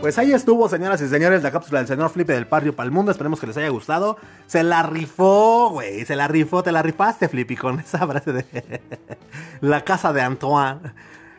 [0.00, 2.90] Pues ahí estuvo, señoras y señores, la cápsula del señor Flipe del Barrio para el
[2.90, 3.12] mundo.
[3.12, 4.16] Esperemos que les haya gustado.
[4.46, 6.06] Se la rifó, güey.
[6.06, 8.80] Se la rifó, te la rifaste, Flippy, con esa frase de
[9.60, 10.80] la casa de Antoine.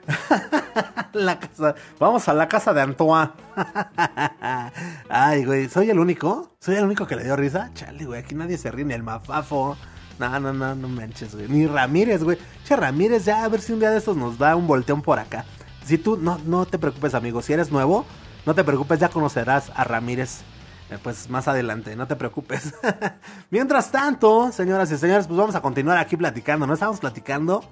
[1.13, 1.74] la casa.
[2.00, 3.32] Vamos a la casa de Antoine.
[5.10, 6.52] Ay, güey, ¿soy el único?
[6.60, 7.71] ¿Soy el único que le dio risa?
[7.74, 9.76] Chale, güey, aquí nadie se ríe ni el mafafo.
[10.19, 11.47] No, no, no, no manches, güey.
[11.47, 12.38] Ni Ramírez, güey.
[12.63, 15.17] Che, Ramírez, ya a ver si un día de estos nos da un volteón por
[15.17, 15.45] acá.
[15.84, 17.41] Si tú, no, no te preocupes, amigo.
[17.41, 18.06] Si eres nuevo,
[18.45, 20.41] no te preocupes, ya conocerás a Ramírez.
[20.89, 22.73] eh, Pues más adelante, no te preocupes.
[23.49, 26.73] Mientras tanto, señoras y señores, pues vamos a continuar aquí platicando, ¿no?
[26.73, 27.63] Estamos platicando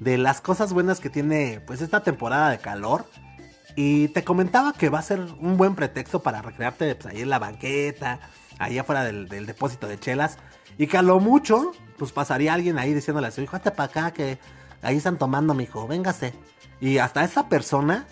[0.00, 3.04] de las cosas buenas que tiene, pues, esta temporada de calor.
[3.76, 7.30] Y te comentaba que va a ser un buen pretexto para recrearte pues, ahí en
[7.30, 8.18] la banqueta,
[8.58, 10.38] ahí afuera del, depósito de chelas.
[10.78, 13.88] Y que a lo mucho, pues pasaría alguien ahí diciéndole a su hijo, hazte para
[13.88, 14.38] acá, que
[14.82, 16.34] ahí están tomando, mijo, véngase.
[16.80, 18.06] Y hasta esa persona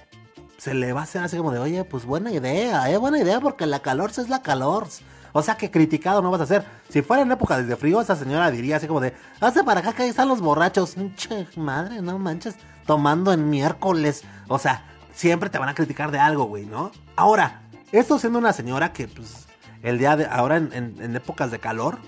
[0.66, 3.38] se le va a hacer así como de, oye, pues buena idea, eh, buena idea,
[3.40, 4.88] porque la calor es la calor.
[5.32, 6.64] O sea que criticado no vas a hacer.
[6.88, 9.92] Si fuera en época de frío, esa señora diría así como de, hazte para acá
[9.92, 10.96] que ahí están los borrachos.
[11.14, 14.24] Che, madre, no manches, tomando en miércoles.
[14.48, 14.82] O sea,
[15.14, 16.90] siempre te van a criticar de algo, güey, ¿no?
[17.14, 19.46] Ahora, esto siendo una señora que, pues,
[19.84, 21.98] el día de ahora en épocas de calor,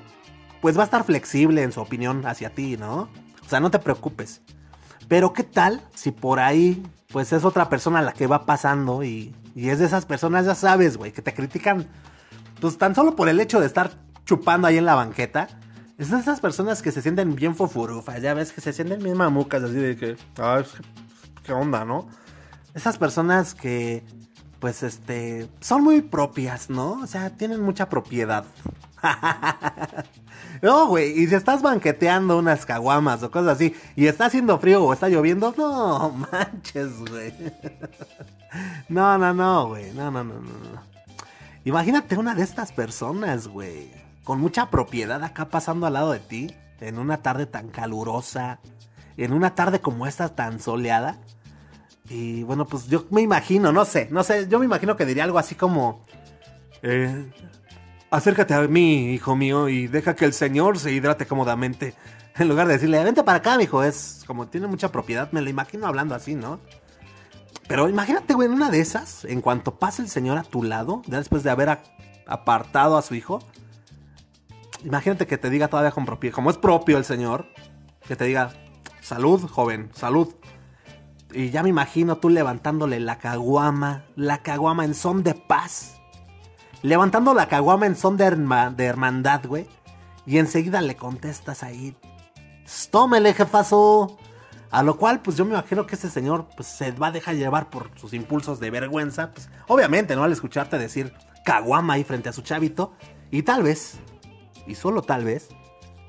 [0.61, 3.09] pues va a estar flexible en su opinión hacia ti, ¿no?
[3.47, 4.41] O sea, no te preocupes.
[5.07, 9.35] Pero qué tal si por ahí, pues es otra persona la que va pasando y,
[9.55, 11.87] y es de esas personas, ya sabes, güey, que te critican,
[12.61, 13.91] pues tan solo por el hecho de estar
[14.25, 15.49] chupando ahí en la banqueta.
[15.97, 19.17] Es de esas personas que se sienten bien fofurufas, ya ves, que se sienten bien
[19.17, 20.65] mamucas, así de que, ay,
[21.43, 22.09] qué onda, ¿no?
[22.75, 24.05] Esas personas que,
[24.61, 26.93] pues, este, son muy propias, ¿no?
[27.03, 28.45] O sea, tienen mucha propiedad.
[30.63, 34.85] No, güey, y si estás banqueteando unas caguamas o cosas así, y está haciendo frío
[34.85, 37.33] o está lloviendo, no manches, güey.
[38.89, 40.89] No, no, no, güey, no, no, no, no.
[41.65, 43.91] Imagínate una de estas personas, güey,
[44.25, 48.61] con mucha propiedad acá pasando al lado de ti, en una tarde tan calurosa,
[49.17, 51.19] en una tarde como esta tan soleada.
[52.09, 55.25] Y bueno, pues yo me imagino, no sé, no sé, yo me imagino que diría
[55.25, 56.05] algo así como...
[56.83, 57.31] Eh,
[58.11, 61.95] acércate a mí, hijo mío, y deja que el señor se hidrate cómodamente.
[62.37, 65.51] En lugar de decirle, vente para acá, mijo, es como tiene mucha propiedad, me lo
[65.51, 66.61] imagino hablando así, ¿no?
[67.67, 71.03] Pero imagínate, güey, en una de esas, en cuanto pase el señor a tu lado,
[71.07, 71.79] ya después de haber
[72.27, 73.41] apartado a su hijo,
[74.85, 77.47] imagínate que te diga todavía con propiedad, como es propio el señor,
[78.07, 78.53] que te diga,
[79.03, 80.35] salud, joven, salud.
[81.33, 85.98] Y ya me imagino tú levantándole la caguama, la caguama en son de paz.
[86.83, 89.67] Levantando la caguama en son de, herma- de hermandad, güey.
[90.27, 91.97] Y enseguida le contestas ahí,
[92.91, 94.19] tómele, jefazo.
[94.71, 97.37] A lo cual, pues yo me imagino que ese señor pues, se va a dejar
[97.37, 99.33] llevar por sus impulsos de vergüenza.
[99.33, 100.25] Pues, obviamente, ¿no?
[100.25, 101.15] Al escucharte decir
[101.45, 102.93] caguama ahí frente a su chavito.
[103.31, 103.95] Y tal vez,
[104.67, 105.49] y solo tal vez,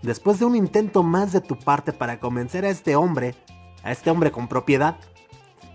[0.02, 3.34] después de un intento más de tu parte para convencer a este hombre,
[3.84, 4.98] a este hombre con propiedad,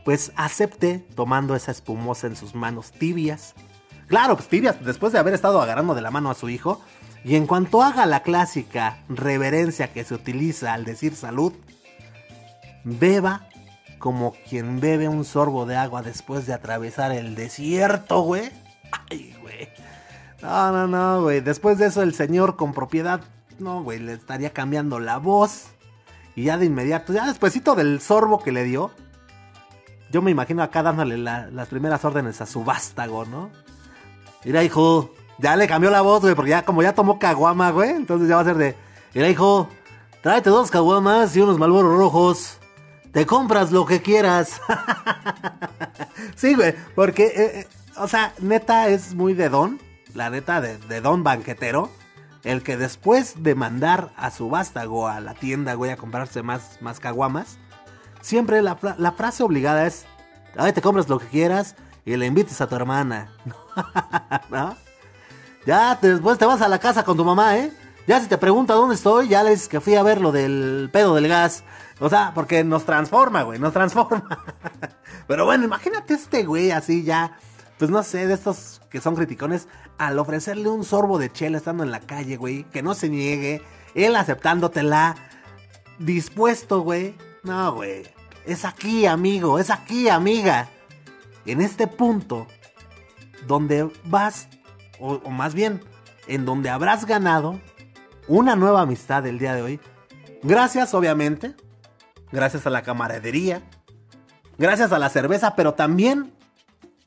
[0.05, 3.55] pues acepte tomando esa espumosa en sus manos tibias.
[4.07, 6.81] Claro, pues tibias, después de haber estado agarrando de la mano a su hijo.
[7.25, 11.55] Y en cuanto haga la clásica reverencia que se utiliza al decir salud,
[12.85, 13.49] beba
[13.99, 18.51] como quien bebe un sorbo de agua después de atravesar el desierto, güey.
[19.11, 19.69] Ay, güey.
[20.43, 21.41] No, no, no, güey.
[21.41, 23.23] Después de eso, el señor con propiedad,
[23.59, 25.69] no, güey, le estaría cambiando la voz.
[26.37, 28.91] Y ya de inmediato, ya despuesito del sorbo que le dio,
[30.11, 33.51] yo me imagino acá dándole la- las primeras órdenes a su vástago, ¿no?
[34.45, 37.91] Mira, hijo, ya le cambió la voz, güey, porque ya como ya tomó caguama, güey,
[37.91, 38.77] entonces ya va a ser de,
[39.15, 39.69] mira, hijo,
[40.23, 42.59] tráete dos caguamas y unos malboros rojos.
[43.13, 44.61] Te compras lo que quieras.
[46.37, 49.81] sí, güey, porque, eh, eh, o sea, neta es muy de don,
[50.15, 51.91] la neta de, de don banquetero,
[52.43, 56.79] el que después de mandar a su vástago a la tienda, güey, a comprarse más,
[56.81, 57.59] más caguamas,
[58.21, 60.05] siempre la, fra- la frase obligada es,
[60.57, 63.31] ay, te compras lo que quieras y le invites a tu hermana.
[64.51, 64.77] ¿No?
[65.67, 67.73] Ya después te vas a la casa con tu mamá, ¿eh?
[68.07, 70.91] Ya si te pregunta dónde estoy, ya le dices que fui a ver lo del
[70.93, 71.65] pedo del gas.
[72.01, 74.45] O sea, porque nos transforma, güey, nos transforma.
[75.27, 77.39] Pero bueno, imagínate este güey así ya,
[77.79, 81.83] pues no sé, de estos que son criticones, al ofrecerle un sorbo de chela estando
[81.83, 83.63] en la calle, güey, que no se niegue,
[83.95, 85.15] él aceptándotela,
[85.99, 87.17] dispuesto, güey.
[87.43, 88.03] No, güey,
[88.45, 90.69] es aquí, amigo, es aquí, amiga.
[91.47, 92.47] En este punto,
[93.47, 94.49] donde vas,
[95.01, 95.81] o, más bien,
[96.27, 97.61] en donde habrás ganado
[98.29, 99.81] una nueva amistad el día de hoy.
[100.43, 101.55] Gracias, obviamente.
[102.33, 103.63] Gracias a la camaradería.
[104.59, 106.33] Gracias a la cerveza, pero también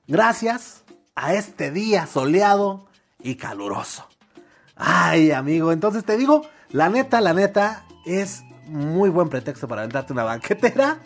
[0.08, 0.84] gracias
[1.16, 2.88] a este día soleado
[3.22, 4.08] y caluroso.
[4.76, 10.14] Ay, amigo, entonces te digo, la neta, la neta, es muy buen pretexto para aventarte
[10.14, 11.00] una banquetera.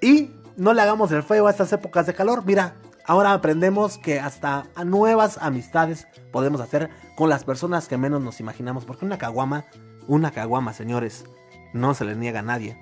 [0.00, 2.44] Y no le hagamos el feo a estas épocas de calor.
[2.44, 8.40] Mira, ahora aprendemos que hasta nuevas amistades podemos hacer con las personas que menos nos
[8.40, 8.84] imaginamos.
[8.84, 9.64] Porque una caguama,
[10.06, 11.24] una caguama, señores,
[11.72, 12.76] no se le niega a nadie.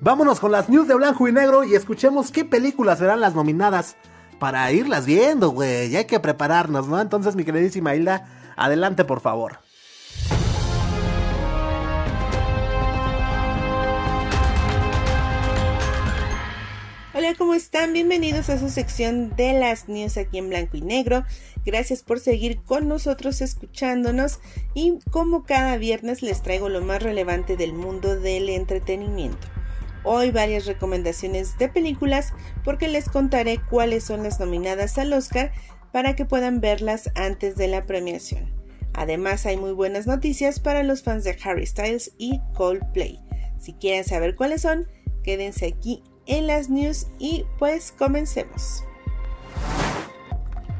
[0.00, 3.96] Vámonos con las news de blanco y negro y escuchemos qué películas serán las nominadas
[4.38, 5.88] para irlas viendo, güey.
[5.88, 7.00] Y hay que prepararnos, ¿no?
[7.00, 8.26] Entonces, mi queridísima Hilda,
[8.56, 9.65] adelante, por favor.
[17.26, 17.92] Hola, ¿cómo están?
[17.92, 21.24] Bienvenidos a su sección de las news aquí en blanco y negro.
[21.64, 24.38] Gracias por seguir con nosotros escuchándonos
[24.74, 29.48] y como cada viernes les traigo lo más relevante del mundo del entretenimiento.
[30.04, 35.50] Hoy varias recomendaciones de películas porque les contaré cuáles son las nominadas al Oscar
[35.92, 38.54] para que puedan verlas antes de la premiación.
[38.92, 43.18] Además hay muy buenas noticias para los fans de Harry Styles y Coldplay.
[43.58, 44.86] Si quieren saber cuáles son,
[45.24, 48.84] quédense aquí en las news y pues comencemos.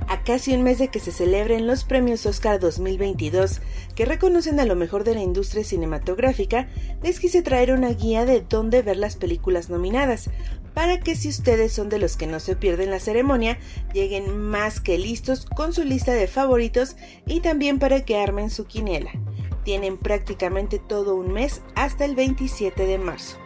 [0.08, 3.60] A casi un mes de que se celebren los premios Oscar 2022,
[3.96, 6.68] que reconocen a lo mejor de la industria cinematográfica,
[7.02, 10.30] les quise traer una guía de dónde ver las películas nominadas,
[10.74, 13.58] para que si ustedes son de los que no se pierden la ceremonia,
[13.94, 18.66] lleguen más que listos con su lista de favoritos y también para que armen su
[18.66, 19.10] quiniela.
[19.64, 23.38] Tienen prácticamente todo un mes hasta el 27 de marzo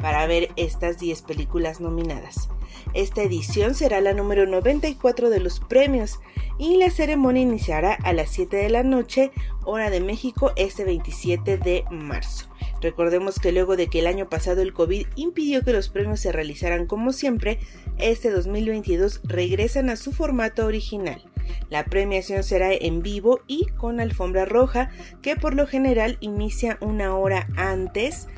[0.00, 2.48] para ver estas 10 películas nominadas.
[2.94, 6.20] Esta edición será la número 94 de los premios
[6.58, 9.30] y la ceremonia iniciará a las 7 de la noche,
[9.64, 12.48] hora de México, este 27 de marzo.
[12.80, 16.32] Recordemos que luego de que el año pasado el COVID impidió que los premios se
[16.32, 17.58] realizaran como siempre,
[17.98, 21.22] este 2022 regresan a su formato original.
[21.70, 24.90] La premiación será en vivo y con alfombra roja,
[25.22, 28.28] que por lo general inicia una hora antes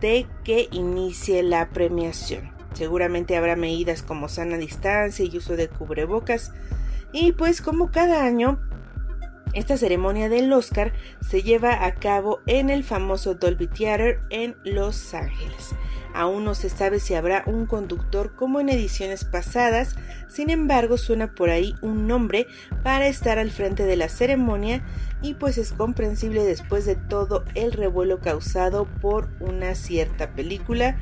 [0.00, 2.52] de que inicie la premiación.
[2.74, 6.52] Seguramente habrá medidas como sana distancia y uso de cubrebocas.
[7.12, 8.60] Y pues como cada año,
[9.54, 10.92] esta ceremonia del Oscar
[11.26, 15.74] se lleva a cabo en el famoso Dolby Theater en Los Ángeles.
[16.16, 19.96] Aún no se sabe si habrá un conductor como en ediciones pasadas,
[20.28, 22.46] sin embargo suena por ahí un nombre
[22.82, 24.82] para estar al frente de la ceremonia
[25.20, 30.96] y pues es comprensible después de todo el revuelo causado por una cierta película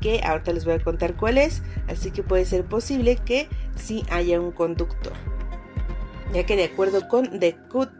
[0.00, 4.04] que ahorita les voy a contar cuál es, así que puede ser posible que sí
[4.10, 5.14] haya un conductor.
[6.32, 7.90] Ya que de acuerdo con The Cut,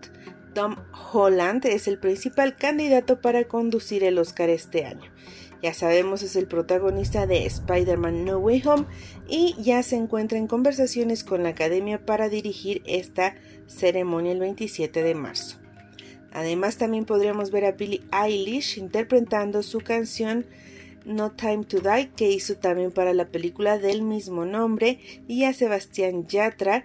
[0.54, 0.76] Tom
[1.12, 5.10] Holland es el principal candidato para conducir el Oscar este año.
[5.66, 8.84] Ya sabemos es el protagonista de Spider-Man No Way Home
[9.28, 13.34] y ya se encuentra en conversaciones con la academia para dirigir esta
[13.66, 15.58] ceremonia el 27 de marzo.
[16.30, 20.46] Además también podríamos ver a Billie Eilish interpretando su canción
[21.04, 25.52] No Time to Die que hizo también para la película del mismo nombre y a
[25.52, 26.84] Sebastián Yatra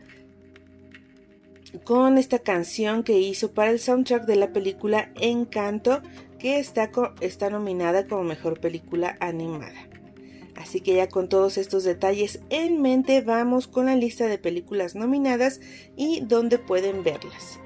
[1.83, 6.01] con esta canción que hizo para el soundtrack de la película Encanto
[6.41, 6.89] que está,
[7.21, 9.87] está nominada como mejor película animada.
[10.55, 14.95] Así que ya con todos estos detalles en mente vamos con la lista de películas
[14.95, 15.61] nominadas
[15.95, 17.59] y dónde pueden verlas.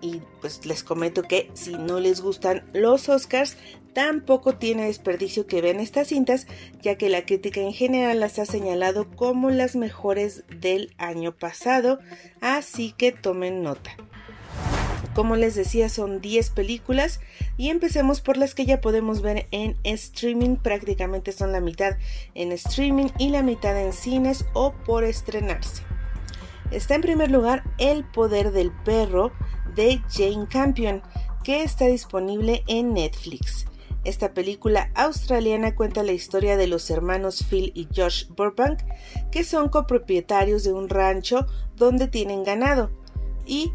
[0.00, 3.56] y pues les comento que si no les gustan los Oscars,
[3.94, 6.46] tampoco tiene desperdicio que vean estas cintas,
[6.80, 11.98] ya que la crítica en general las ha señalado como las mejores del año pasado,
[12.40, 13.96] así que tomen nota.
[15.18, 17.18] Como les decía, son 10 películas
[17.56, 21.96] y empecemos por las que ya podemos ver en streaming, prácticamente son la mitad
[22.36, 25.82] en streaming y la mitad en cines o por estrenarse.
[26.70, 29.32] Está en primer lugar El poder del perro
[29.74, 31.02] de Jane Campion,
[31.42, 33.66] que está disponible en Netflix.
[34.04, 38.84] Esta película australiana cuenta la historia de los hermanos Phil y Josh Burbank,
[39.32, 41.44] que son copropietarios de un rancho
[41.74, 42.92] donde tienen ganado.
[43.44, 43.72] Y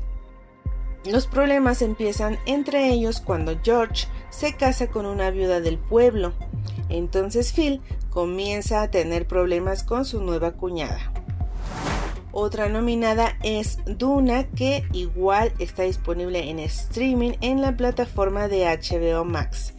[1.12, 6.34] los problemas empiezan entre ellos cuando George se casa con una viuda del pueblo.
[6.90, 11.12] Entonces Phil comienza a tener problemas con su nueva cuñada.
[12.32, 19.24] Otra nominada es Duna, que igual está disponible en streaming en la plataforma de HBO
[19.24, 19.76] Max.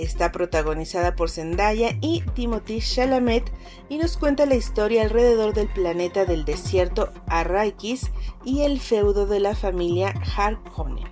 [0.00, 3.52] Está protagonizada por Zendaya y Timothy Chalamet
[3.90, 8.10] y nos cuenta la historia alrededor del planeta del desierto Arrakis
[8.42, 11.06] y el feudo de la familia Harkonnen.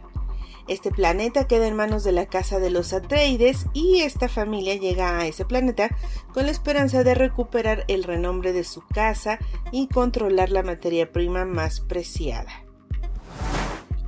[0.69, 5.19] Este planeta queda en manos de la casa de los Atreides y esta familia llega
[5.19, 5.95] a ese planeta
[6.33, 9.39] con la esperanza de recuperar el renombre de su casa
[9.71, 12.68] y controlar la materia prima más preciada.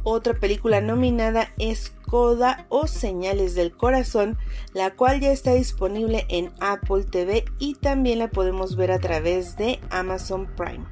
[0.03, 4.39] Otra película nominada es Coda o Señales del Corazón,
[4.73, 9.57] la cual ya está disponible en Apple TV y también la podemos ver a través
[9.57, 10.87] de Amazon Prime.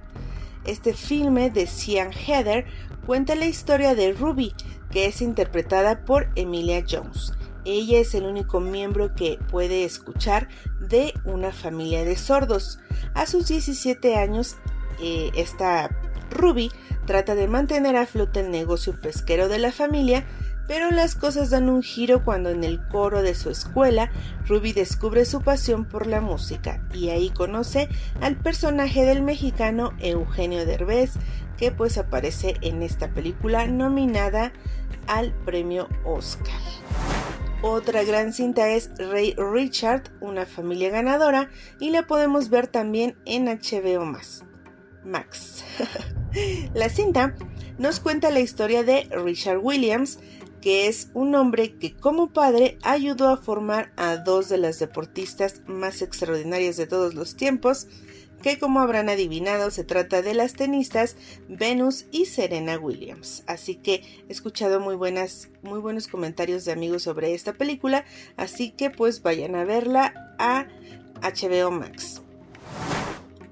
[0.64, 2.66] Este filme de Cian Heather
[3.06, 4.52] cuenta la historia de Ruby,
[4.90, 7.32] que es interpretada por Emilia Jones.
[7.64, 10.48] Ella es el único miembro que puede escuchar
[10.80, 12.78] de una familia de sordos.
[13.14, 14.56] A sus 17 años,
[15.00, 15.90] eh, esta
[16.30, 16.70] Ruby
[17.08, 20.26] trata de mantener a flote el negocio pesquero de la familia,
[20.66, 24.10] pero las cosas dan un giro cuando en el coro de su escuela
[24.46, 27.88] Ruby descubre su pasión por la música y ahí conoce
[28.20, 31.12] al personaje del mexicano Eugenio Derbez,
[31.56, 34.52] que pues aparece en esta película nominada
[35.06, 36.60] al premio Oscar.
[37.62, 41.48] Otra gran cinta es Ray Richard, una familia ganadora,
[41.80, 44.04] y la podemos ver también en HBO
[45.04, 45.64] Max.
[46.74, 47.34] la cinta
[47.78, 50.18] nos cuenta la historia de Richard Williams,
[50.60, 55.62] que es un hombre que como padre ayudó a formar a dos de las deportistas
[55.66, 57.86] más extraordinarias de todos los tiempos,
[58.42, 61.16] que como habrán adivinado se trata de las tenistas
[61.48, 63.42] Venus y Serena Williams.
[63.46, 68.04] Así que he escuchado muy buenas muy buenos comentarios de amigos sobre esta película,
[68.36, 70.66] así que pues vayan a verla a
[71.20, 72.22] HBO Max.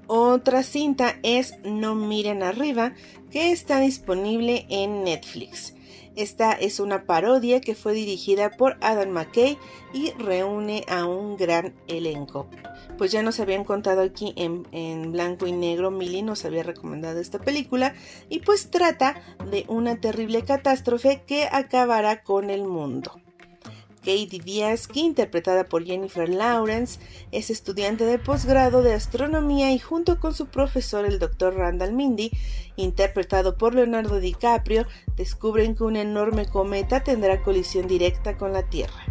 [0.07, 2.93] Otra cinta es No miren arriba,
[3.29, 5.73] que está disponible en Netflix.
[6.15, 9.57] Esta es una parodia que fue dirigida por Adam McKay
[9.93, 12.47] y reúne a un gran elenco.
[12.97, 17.39] Pues ya nos habían contado aquí en, blanco y negro, Millie nos había recomendado esta
[17.39, 17.93] película
[18.29, 23.21] y pues trata de una terrible catástrofe que acabará con el mundo.
[24.07, 26.97] Katie Diaski, interpretada por Jennifer Lawrence,
[27.33, 31.55] es estudiante de posgrado de astronomía y junto con su profesor el Dr.
[31.55, 32.31] Randall Mindy,
[32.77, 34.87] interpretado por Leonardo DiCaprio,
[35.17, 39.03] descubren que un enorme cometa tendrá colisión directa con la Tierra.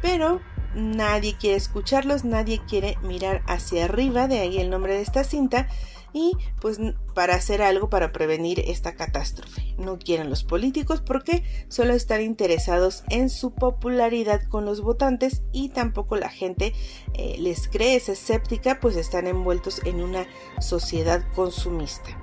[0.00, 0.40] Pero
[0.74, 5.68] nadie quiere escucharlos, nadie quiere mirar hacia arriba, de ahí el nombre de esta cinta,
[6.12, 6.78] y pues
[7.14, 9.74] para hacer algo para prevenir esta catástrofe.
[9.78, 15.70] No quieren los políticos porque solo están interesados en su popularidad con los votantes y
[15.70, 16.74] tampoco la gente
[17.14, 20.26] eh, les cree, es escéptica, pues están envueltos en una
[20.60, 22.18] sociedad consumista.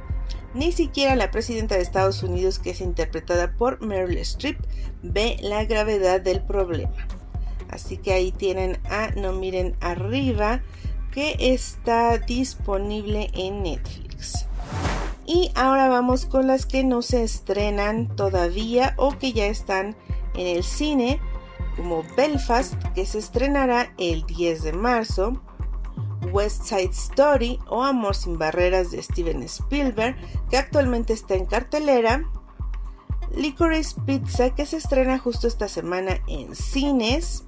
[0.54, 4.58] Ni siquiera la presidenta de Estados Unidos, que es interpretada por Meryl Streep,
[5.04, 7.08] ve la gravedad del problema.
[7.70, 10.64] Así que ahí tienen a No Miren Arriba,
[11.12, 14.46] que está disponible en Netflix.
[15.26, 19.96] Y ahora vamos con las que no se estrenan todavía o que ya están
[20.34, 21.20] en el cine,
[21.76, 25.42] como Belfast, que se estrenará el 10 de marzo,
[26.32, 30.16] West Side Story o Amor sin Barreras de Steven Spielberg,
[30.50, 32.24] que actualmente está en cartelera,
[33.36, 37.46] Licorice Pizza, que se estrena justo esta semana en cines,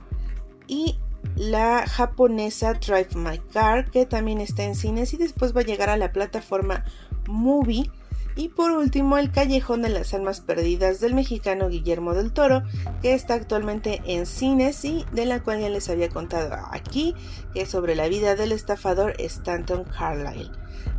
[0.68, 1.00] y
[1.36, 5.90] la japonesa Drive My Car, que también está en cines y después va a llegar
[5.90, 6.84] a la plataforma
[7.28, 7.90] Movie,
[8.36, 12.64] Y por último, El Callejón de las Almas Perdidas del mexicano Guillermo del Toro,
[13.02, 17.14] que está actualmente en cines y de la cual ya les había contado aquí,
[17.54, 20.52] que es sobre la vida del estafador Stanton Carlyle.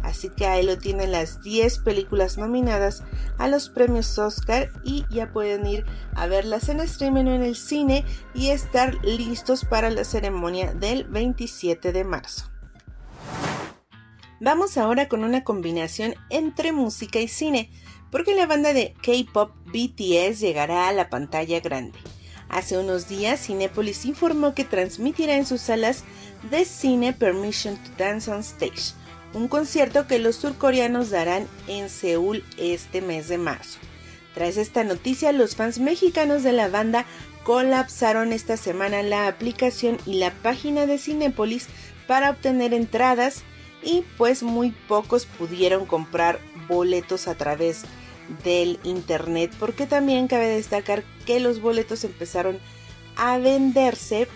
[0.03, 3.05] Así que ahí lo tienen las 10 películas nominadas
[3.39, 7.57] a los premios Oscar y ya pueden ir a verlas en streaming o en el
[7.57, 8.05] cine
[8.35, 12.52] y estar listos para la ceremonia del 27 de marzo.
[14.45, 17.71] Vamos ahora con una combinación entre música y cine,
[18.11, 21.97] porque la banda de K-pop BTS llegará a la pantalla grande.
[22.49, 26.03] Hace unos días, Cinepolis informó que transmitirá en sus salas
[26.51, 28.95] de cine Permission to Dance on Stage,
[29.33, 33.79] un concierto que los surcoreanos darán en Seúl este mes de marzo.
[34.35, 37.07] Tras esta noticia, los fans mexicanos de la banda
[37.45, 41.69] colapsaron esta semana la aplicación y la página de Cinepolis
[42.09, 43.45] para obtener entradas
[43.83, 47.83] y pues muy pocos pudieron comprar boletos a través
[48.45, 52.59] del internet porque también cabe destacar que los boletos empezaron
[53.17, 54.29] a venderse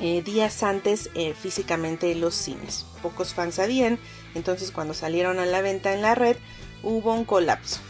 [0.00, 2.84] eh, días antes eh, físicamente en los cines.
[3.02, 3.98] Pocos fans sabían,
[4.34, 6.36] entonces cuando salieron a la venta en la red
[6.82, 7.80] hubo un colapso.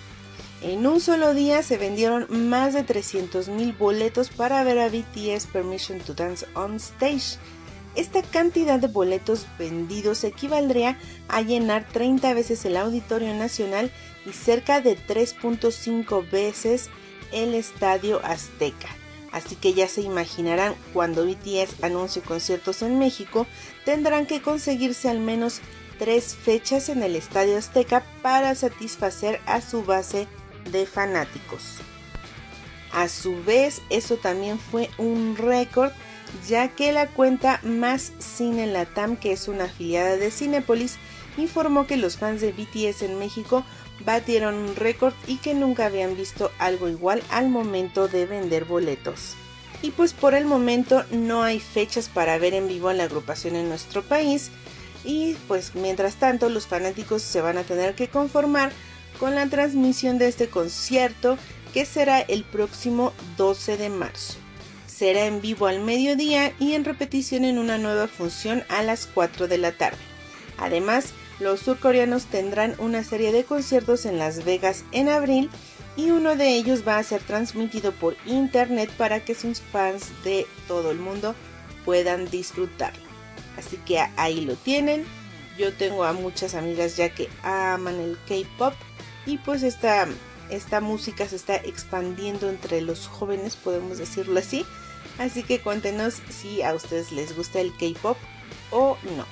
[0.62, 5.46] En un solo día se vendieron más de 300 mil boletos para ver a BTS
[5.52, 7.38] Permission to Dance on Stage
[7.96, 13.90] esta cantidad de boletos vendidos equivaldría a llenar 30 veces el Auditorio Nacional
[14.26, 16.90] y cerca de 3.5 veces
[17.32, 18.88] el Estadio Azteca.
[19.32, 23.46] Así que ya se imaginarán, cuando BTS anuncie conciertos en México,
[23.84, 25.60] tendrán que conseguirse al menos
[25.98, 30.26] tres fechas en el Estadio Azteca para satisfacer a su base
[30.70, 31.78] de fanáticos.
[32.92, 35.92] A su vez, eso también fue un récord
[36.48, 40.96] ya que la cuenta Más Cine Latam, que es una afiliada de Cinepolis,
[41.36, 43.64] informó que los fans de BTS en México
[44.04, 49.34] batieron un récord y que nunca habían visto algo igual al momento de vender boletos.
[49.82, 53.56] Y pues por el momento no hay fechas para ver en vivo a la agrupación
[53.56, 54.50] en nuestro país
[55.04, 58.72] y pues mientras tanto los fanáticos se van a tener que conformar
[59.20, 61.38] con la transmisión de este concierto
[61.72, 64.45] que será el próximo 12 de marzo
[64.96, 69.46] será en vivo al mediodía y en repetición en una nueva función a las 4
[69.46, 69.98] de la tarde.
[70.56, 75.50] Además, los surcoreanos tendrán una serie de conciertos en Las Vegas en abril
[75.96, 80.46] y uno de ellos va a ser transmitido por internet para que sus fans de
[80.66, 81.34] todo el mundo
[81.84, 83.04] puedan disfrutarlo.
[83.58, 85.04] Así que ahí lo tienen.
[85.58, 88.72] Yo tengo a muchas amigas ya que aman el K-pop
[89.26, 90.06] y pues esta,
[90.50, 94.64] esta música se está expandiendo entre los jóvenes, podemos decirlo así.
[95.18, 98.16] Así que cuéntenos si a ustedes les gusta el K-pop
[98.70, 99.26] o no.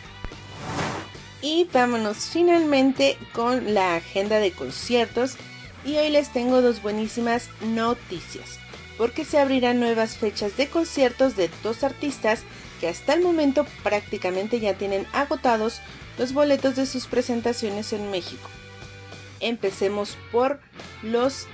[1.42, 5.36] Y vámonos finalmente con la agenda de conciertos.
[5.84, 8.58] Y hoy les tengo dos buenísimas noticias.
[8.96, 12.40] Porque se abrirán nuevas fechas de conciertos de dos artistas
[12.80, 15.80] que hasta el momento prácticamente ya tienen agotados
[16.16, 18.48] los boletos de sus presentaciones en México.
[19.45, 20.59] Empecemos por
[21.03, 21.47] los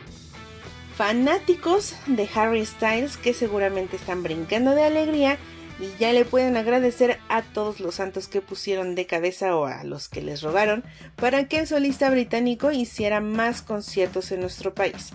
[0.97, 5.39] fanáticos de Harry Styles que seguramente están brincando de alegría
[5.81, 9.83] y ya le pueden agradecer a todos los santos que pusieron de cabeza o a
[9.83, 10.85] los que les rogaron
[11.17, 15.13] para que el solista británico hiciera más conciertos en nuestro país.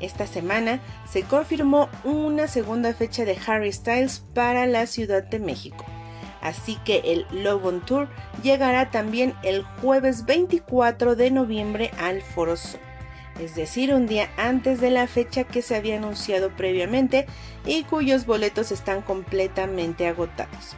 [0.00, 5.84] Esta semana se confirmó una segunda fecha de Harry Styles para la Ciudad de México.
[6.42, 8.08] Así que el Love on Tour
[8.42, 12.80] llegará también el jueves 24 de noviembre al Foro Sol
[13.40, 17.26] es decir, un día antes de la fecha que se había anunciado previamente
[17.64, 20.76] y cuyos boletos están completamente agotados.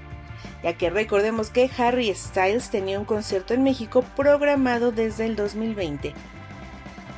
[0.63, 6.15] Ya que recordemos que Harry Styles tenía un concierto en México programado desde el 2020.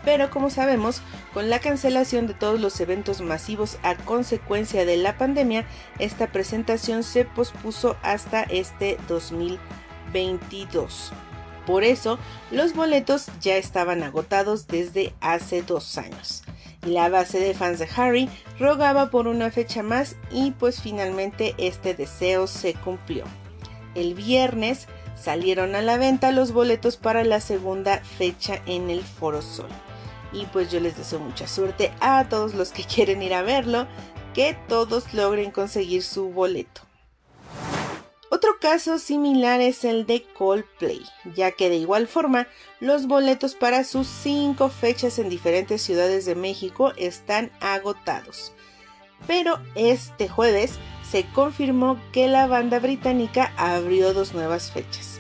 [0.07, 1.03] Pero como sabemos,
[1.35, 5.67] con la cancelación de todos los eventos masivos a consecuencia de la pandemia,
[5.99, 11.13] esta presentación se pospuso hasta este 2022.
[11.67, 12.21] Por eso,
[12.53, 16.45] los boletos ya estaban agotados desde hace dos años.
[16.83, 18.31] La base de fans de Harry
[18.61, 23.25] rogaba por una fecha más y pues finalmente este deseo se cumplió.
[23.97, 24.87] El viernes
[25.21, 29.67] salieron a la venta los boletos para la segunda fecha en el Foro Sol.
[30.37, 33.87] Y pues yo les deseo mucha suerte a todos los que quieren ir a verlo,
[34.35, 36.83] que todos logren conseguir su boleto.
[38.29, 41.01] Otro caso similar es el de Coldplay,
[41.35, 42.49] ya que de igual forma
[42.81, 48.53] los boletos para sus cinco fechas en diferentes ciudades de México están agotados.
[49.27, 50.79] Pero este jueves
[51.09, 55.16] se confirmó que la banda británica abrió dos nuevas fechas.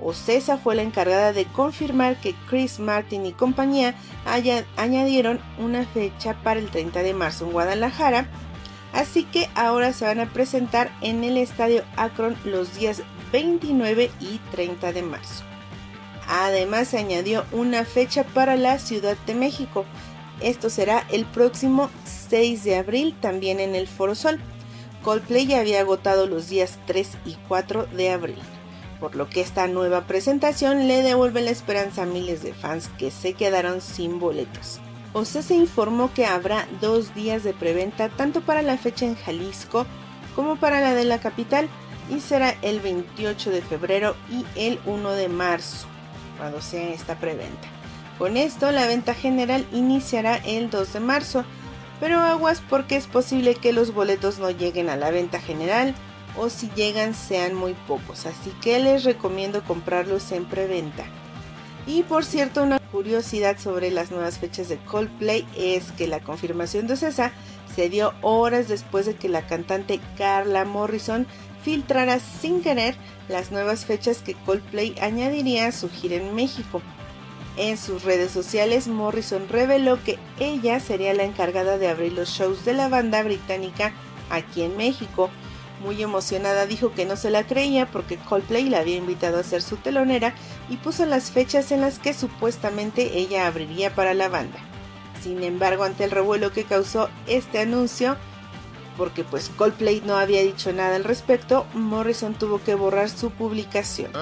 [0.00, 3.94] Ocesa fue la encargada de confirmar que Chris Martin y compañía
[4.76, 8.28] añadieron una fecha para el 30 de marzo en Guadalajara,
[8.92, 14.38] así que ahora se van a presentar en el Estadio Akron los días 29 y
[14.52, 15.44] 30 de marzo.
[16.28, 19.84] Además se añadió una fecha para la Ciudad de México.
[20.40, 24.38] Esto será el próximo 6 de abril también en el Foro Sol.
[25.02, 28.38] Coldplay ya había agotado los días 3 y 4 de abril
[29.00, 33.10] por lo que esta nueva presentación le devuelve la esperanza a miles de fans que
[33.10, 34.80] se quedaron sin boletos.
[35.12, 39.86] OCE se informó que habrá dos días de preventa tanto para la fecha en Jalisco
[40.36, 41.68] como para la de la capital
[42.10, 45.86] y será el 28 de febrero y el 1 de marzo
[46.36, 47.68] cuando sea esta preventa.
[48.18, 51.44] Con esto la venta general iniciará el 2 de marzo,
[52.00, 55.94] pero aguas porque es posible que los boletos no lleguen a la venta general
[56.38, 61.04] o si llegan sean muy pocos, así que les recomiendo comprarlos en preventa.
[61.86, 66.86] Y por cierto, una curiosidad sobre las nuevas fechas de Coldplay es que la confirmación
[66.86, 67.32] de César
[67.74, 71.26] se dio horas después de que la cantante Carla Morrison
[71.62, 72.94] filtrara sin querer
[73.28, 76.82] las nuevas fechas que Coldplay añadiría a su gira en México.
[77.56, 82.64] En sus redes sociales, Morrison reveló que ella sería la encargada de abrir los shows
[82.64, 83.92] de la banda británica
[84.30, 85.30] aquí en México,
[85.80, 89.62] muy emocionada dijo que no se la creía porque Coldplay la había invitado a ser
[89.62, 90.34] su telonera
[90.68, 94.58] y puso las fechas en las que supuestamente ella abriría para la banda.
[95.22, 98.16] Sin embargo, ante el revuelo que causó este anuncio,
[98.96, 104.12] porque pues Coldplay no había dicho nada al respecto, Morrison tuvo que borrar su publicación.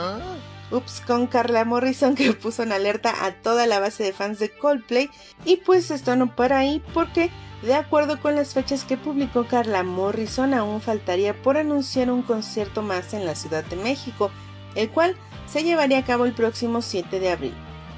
[0.71, 4.51] Ups con Carla Morrison que puso en alerta a toda la base de fans de
[4.51, 5.11] Coldplay
[5.45, 7.31] y pues esto no para ahí porque
[7.63, 12.83] de acuerdo con las fechas que publicó Carla Morrison, aún faltaría por anunciar un concierto
[12.83, 14.31] más en la Ciudad de México,
[14.75, 17.55] el cual se llevaría a cabo el próximo 7 de abril.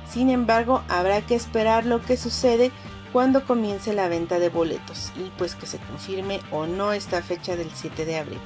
[0.08, 2.70] Sin embargo, habrá que esperar lo que sucede
[3.12, 7.56] cuando comience la venta de boletos y pues que se confirme o no esta fecha
[7.56, 8.38] del 7 de abril.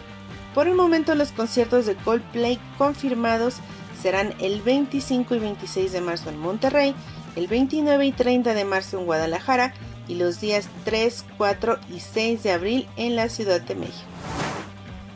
[0.55, 3.57] Por el momento los conciertos de Coldplay confirmados
[4.01, 6.95] serán el 25 y 26 de marzo en Monterrey,
[7.37, 9.73] el 29 y 30 de marzo en Guadalajara
[10.09, 14.07] y los días 3, 4 y 6 de abril en la Ciudad de México.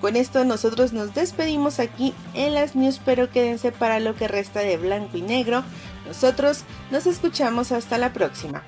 [0.01, 4.61] Con esto nosotros nos despedimos aquí en las news, pero quédense para lo que resta
[4.61, 5.65] de blanco y negro.
[6.07, 8.63] Nosotros nos escuchamos hasta la próxima.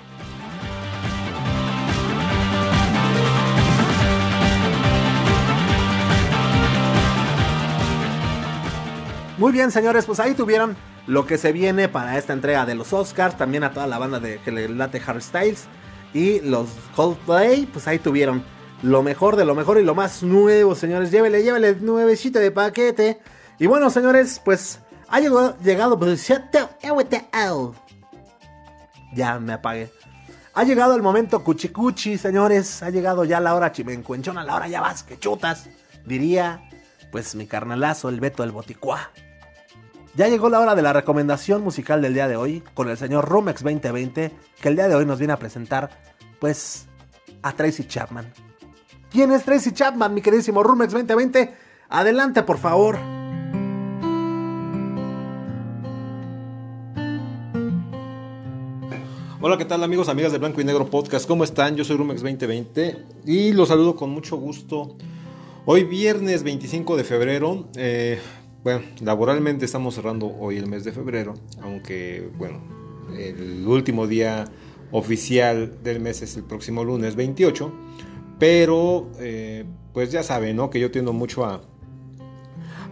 [9.39, 12.93] Muy bien, señores, pues ahí tuvieron lo que se viene para esta entrega de los
[12.93, 14.64] Oscars, también a toda la banda de que le
[15.07, 15.69] Harry Styles.
[16.15, 18.43] Y los Coldplay, pues ahí tuvieron
[18.83, 21.11] lo mejor de lo mejor y lo más nuevo, señores.
[21.11, 23.21] Llévele, llévele nuevecito de paquete.
[23.59, 26.31] Y bueno, señores, pues ha llegado, llegado pues,
[29.13, 29.91] ya me apagué.
[30.55, 32.83] Ha llegado el momento cuchicuchi, señores.
[32.83, 35.69] Ha llegado ya la hora chimencuenchona, la hora ya vas que chutas.
[36.05, 36.69] Diría,
[37.13, 39.11] pues mi carnalazo, el Beto del Boticuá.
[40.19, 43.29] Ya llegó la hora de la recomendación musical del día de hoy con el señor
[43.29, 45.91] Rumex 2020, que el día de hoy nos viene a presentar,
[46.41, 46.87] pues,
[47.41, 48.27] a Tracy Chapman.
[49.12, 51.55] ¿Quién es Tracy Chapman, mi queridísimo Rumex 2020?
[51.91, 52.99] Adelante, por favor.
[59.41, 61.29] Hola, ¿qué tal amigos, amigas de Blanco y Negro Podcast?
[61.29, 61.77] ¿Cómo están?
[61.77, 64.97] Yo soy Rumex 2020 y los saludo con mucho gusto.
[65.64, 68.19] Hoy viernes 25 de febrero, eh,
[68.65, 72.61] bueno, laboralmente estamos cerrando hoy el mes de febrero, aunque, bueno,
[73.17, 74.47] el último día
[74.91, 77.73] oficial del mes es el próximo lunes 28,
[78.39, 80.71] pero eh, pues ya saben, ¿no?
[80.71, 81.63] Que yo tiendo mucho a,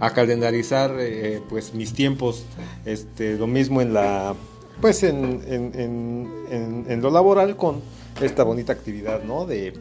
[0.01, 2.45] a calendarizar eh, pues mis tiempos,
[2.85, 4.35] este, lo mismo en la,
[4.81, 7.81] pues en, en, lo laboral con
[8.21, 9.47] esta bonita actividad, ¿no?
[9.47, 9.73] De,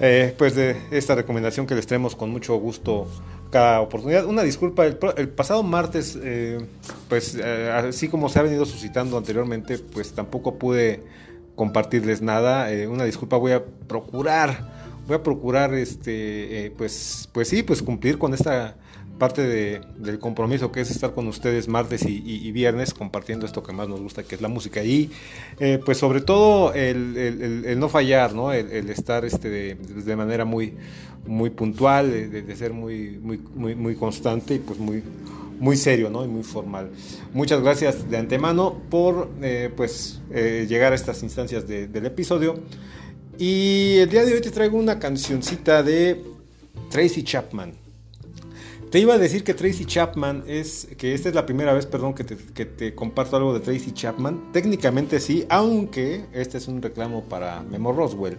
[0.00, 3.06] eh, pues de esta recomendación que les traemos con mucho gusto
[3.50, 4.26] cada oportunidad.
[4.26, 6.66] Una disculpa, el, pasado martes, eh,
[7.08, 11.02] pues eh, así como se ha venido suscitando anteriormente, pues tampoco pude
[11.54, 12.72] compartirles nada.
[12.72, 14.70] Eh, una disculpa, voy a procurar,
[15.06, 18.76] voy a procurar, este, pues, pues sí, pues cumplir con esta
[19.18, 23.72] parte de, del compromiso que es estar con ustedes martes y, viernes compartiendo esto que
[23.72, 24.82] más nos gusta, que es la música.
[24.82, 25.10] Y
[25.84, 28.52] pues sobre todo el, no fallar, ¿no?
[28.52, 30.74] El, estar este, de manera muy
[31.26, 35.02] muy puntual, de, ser muy, muy, muy, muy constante y pues muy,
[35.58, 36.24] muy serio ¿no?
[36.24, 36.90] y muy formal.
[37.32, 42.60] Muchas gracias de antemano por eh, pues, eh, llegar a estas instancias del episodio.
[43.38, 46.22] Y el día de hoy te traigo una cancioncita de
[46.90, 47.85] Tracy Chapman.
[48.96, 52.14] Te iba a decir que Tracy Chapman es, que esta es la primera vez, perdón,
[52.14, 54.52] que te, comparto algo de Tracy Chapman.
[54.54, 58.38] Técnicamente sí, aunque este es un reclamo para Memo Roswell.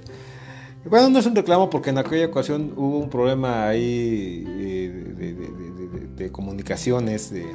[0.84, 6.32] Bueno, no es un reclamo porque en aquella ocasión hubo un problema ahí eh, de,
[6.32, 7.52] comunicaciones, de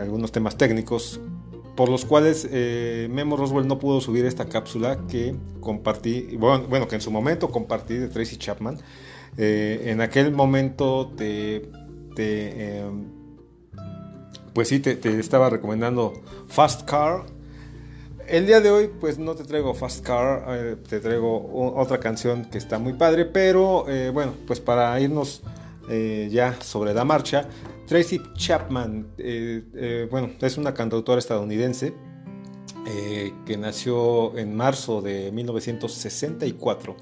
[0.00, 1.20] algunos temas técnicos,
[1.76, 6.88] por los cuales eh, Memo Roswell no pudo subir esta cápsula que compartí, bueno, bueno,
[6.88, 8.80] que en su momento compartí de Tracy Chapman.
[9.38, 11.70] Eh, en aquel momento te,
[12.18, 12.84] eh,
[14.52, 16.12] pues sí, te, estaba recomendando
[16.48, 17.24] Fast Car.
[18.28, 22.44] El día de hoy, pues no te traigo Fast Car, eh, te traigo otra canción
[22.44, 25.42] que está muy padre, pero bueno, pues para irnos
[26.30, 27.48] ya sobre la marcha,
[27.86, 29.08] Tracy Chapman,
[30.10, 31.92] bueno, es una cantautora estadounidense
[33.44, 36.96] que nació en marzo de 1964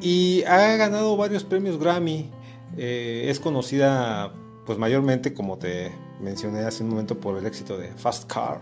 [0.00, 2.30] y ha ganado varios premios Grammy.
[2.76, 4.32] Eh, es conocida,
[4.66, 8.60] pues mayormente, como te mencioné hace un momento, por el éxito de Fast Car.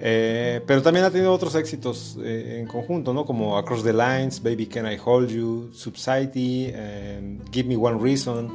[0.00, 3.24] Eh, pero también ha tenido otros éxitos eh, en conjunto, ¿no?
[3.24, 8.52] Como Across the Lines, Baby Can I Hold You, Subsidy, eh, Give Me One Reason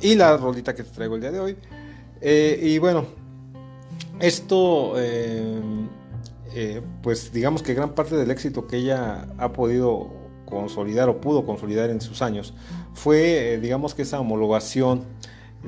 [0.00, 1.56] y la rolita que te traigo el día de hoy.
[2.22, 3.04] Y bueno,
[4.18, 5.60] esto, eh,
[7.02, 10.23] pues digamos que gran parte del éxito que ella ha podido
[10.54, 12.54] consolidar o pudo consolidar en sus años
[12.94, 15.04] fue, eh, digamos que esa homologación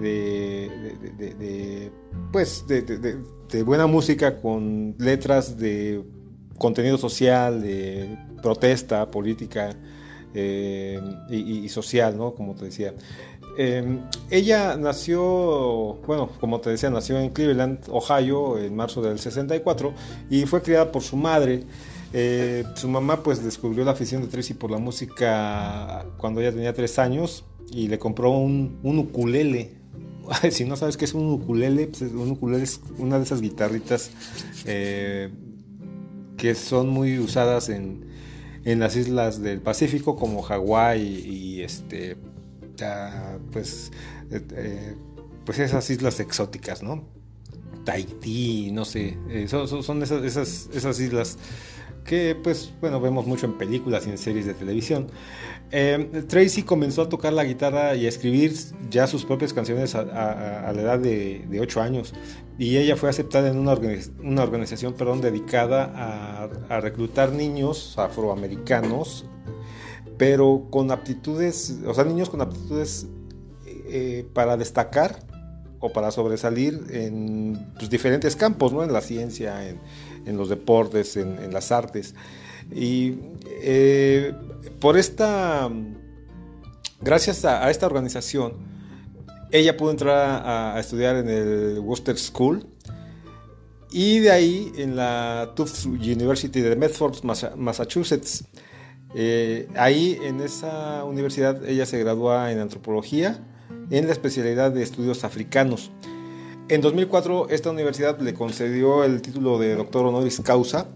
[0.00, 1.90] de,
[2.32, 6.04] pues de, buena música con letras de
[6.58, 9.74] contenido social, de protesta política
[10.34, 12.34] eh, y, social, ¿no?
[12.34, 12.94] Como te decía.
[13.58, 13.98] Eh,
[14.30, 19.94] ella nació, bueno, como te decía, nació en Cleveland, Ohio, en marzo del 64
[20.28, 21.64] y fue criada por su madre.
[22.18, 26.72] Eh, su mamá pues descubrió la afición de Tracy por la música cuando ella tenía
[26.72, 29.72] tres años y le compró un, un ukulele.
[30.50, 34.10] si no sabes qué es un ukulele, pues un ukulele es una de esas guitarritas
[34.64, 35.28] eh,
[36.38, 38.06] que son muy usadas en,
[38.64, 42.16] en las islas del Pacífico como Hawái y, este
[43.52, 43.92] pues
[44.30, 44.94] eh,
[45.44, 47.04] pues esas islas exóticas, ¿no?
[47.84, 49.16] Tahití, no sé,
[49.48, 51.38] son- son esas, esas, esas islas
[52.06, 55.08] que pues bueno vemos mucho en películas y en series de televisión.
[55.72, 58.54] Eh, Tracy comenzó a tocar la guitarra y a escribir
[58.88, 62.14] ya sus propias canciones a, a- a la edad de, de 8 años
[62.58, 67.94] y ella fue aceptada en una, organiz- una organización perdón, dedicada a, a reclutar niños
[67.98, 69.24] afroamericanos
[70.18, 73.06] pero con aptitudes, o sea, niños con aptitudes
[73.66, 75.18] eh, para destacar
[75.80, 78.82] o para sobresalir en pues, diferentes campos, ¿no?
[78.82, 79.78] En la ciencia, en,
[80.26, 82.14] en los deportes, en, en las artes.
[82.74, 83.14] Y
[83.62, 84.32] eh,
[84.80, 85.70] por esta,
[87.00, 88.54] gracias a, a esta organización,
[89.52, 92.66] ella pudo entrar a, a estudiar en el Worcester School
[93.92, 98.44] y de ahí en la Tufts University de Medford, Massa- Massachusetts.
[99.14, 103.38] Eh, ahí en esa universidad ella se gradúa en antropología
[103.90, 105.92] en la especialidad de estudios africanos.
[106.68, 110.88] En 2004 esta universidad le concedió el título de doctor honoris causa,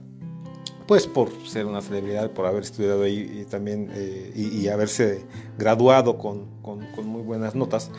[0.89, 5.25] pues por ser una celebridad, por haber estudiado ahí y también eh, y, y haberse
[5.57, 7.91] graduado con, con- con muy buenas notas.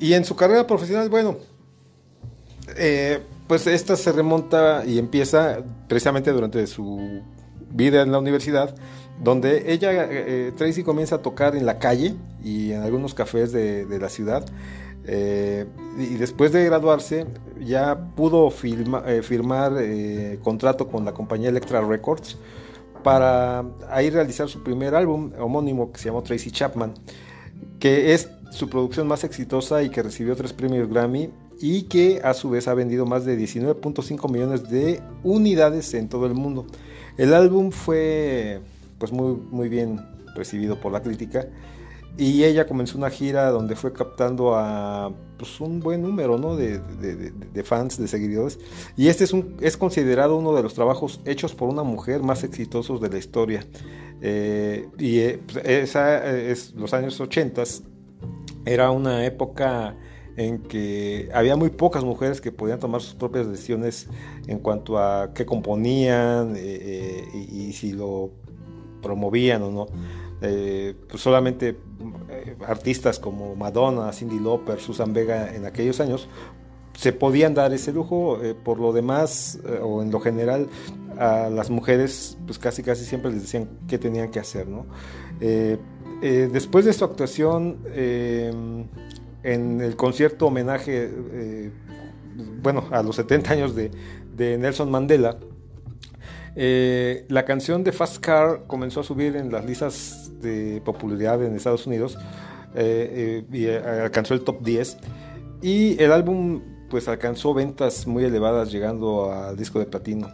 [0.00, 1.36] Y en su carrera profesional, bueno,
[2.78, 5.58] eh, pues esta se remonta y empieza
[5.88, 7.20] precisamente durante su
[7.70, 8.74] vida en la universidad,
[9.22, 13.84] donde ella, eh, Tracy, comienza a tocar en la calle y en algunos cafés de,
[13.84, 14.46] de la ciudad.
[15.04, 15.66] Eh,
[15.98, 17.26] y después de graduarse,
[17.60, 22.38] ya pudo eh, firmar eh, contrato con la compañía Electra Records
[23.02, 26.94] para ahí realizar su primer álbum homónimo que se llamó Tracy Chapman,
[27.80, 31.30] que es su producción más exitosa y que recibió tres premios Grammy
[31.60, 36.26] y que a su vez ha vendido más de 19.5 millones de unidades en todo
[36.26, 36.66] el mundo.
[37.16, 38.60] El álbum fue
[38.98, 40.00] pues muy, muy bien
[40.34, 41.46] recibido por la crítica
[42.18, 46.56] y ella comenzó una gira donde fue captando a pues, un buen número ¿no?
[46.56, 48.58] de, de- fans, de seguidores.
[48.96, 52.44] Y este es, un, es considerado uno de los trabajos hechos por una mujer más
[52.44, 53.66] exitosos de la historia.
[54.20, 57.62] Eh, y eh, pues, esa es los años 80
[58.64, 59.96] era una época
[60.36, 64.08] en que había muy pocas mujeres que podían tomar sus propias decisiones
[64.46, 68.30] en cuanto a qué componían eh, eh, y si lo
[69.02, 69.86] promovían o no.
[70.42, 71.76] Eh, pues solamente
[72.28, 76.28] eh, artistas como Madonna, Cindy Lauper, Susan Vega en aquellos años
[76.94, 78.42] se podían dar ese lujo.
[78.42, 80.68] eh, por lo demás, o en lo general,
[81.18, 84.66] a las mujeres, pues casi casi siempre les decían qué tenían que hacer,
[86.20, 91.70] después de su actuación en el concierto homenaje,
[92.62, 93.90] bueno, a los 70 años de
[94.58, 95.38] Nelson Mandela,
[96.54, 101.54] eh, la canción de Fast Car comenzó a subir en las listas de popularidad en
[101.54, 102.18] Estados Unidos
[102.74, 104.98] eh, eh, y alcanzó el top 10
[105.62, 110.28] y el álbum pues alcanzó ventas muy elevadas llegando al disco de platino.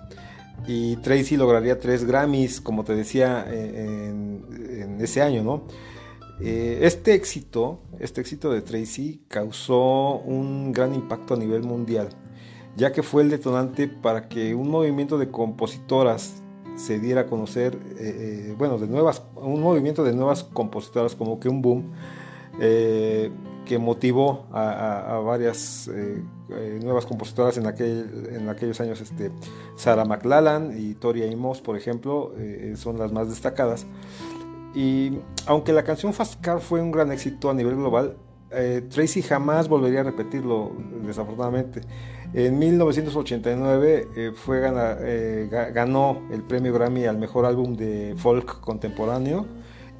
[0.67, 5.63] Y Tracy lograría tres Grammys como te decía en, en ese año no
[6.41, 12.09] este éxito este éxito de Tracy causó un gran impacto a nivel mundial
[12.79, 16.43] ya que fue el detonante para que un movimiento de compositoras
[16.77, 21.41] se diera a conocer, eh, eh, bueno, de nuevas, un movimiento de nuevas compositoras, como
[21.41, 21.91] que un boom,
[22.61, 23.33] eh,
[23.67, 25.91] que motivó a, varias
[26.81, 29.31] nuevas compositoras en, aquel, en aquellos años, este,
[29.77, 32.33] Sarah McLachlan y Tori Amos, por ejemplo,
[32.77, 33.85] son las más destacadas.
[34.75, 38.17] Y aunque la canción Fast Car fue un gran éxito a nivel global,
[38.89, 40.73] Tracy jamás volvería a repetirlo,
[41.05, 41.83] desafortunadamente.
[42.35, 48.61] En 1989 eh, fue eh, ga- ganó el premio Grammy al mejor álbum de folk
[48.61, 49.47] contemporáneo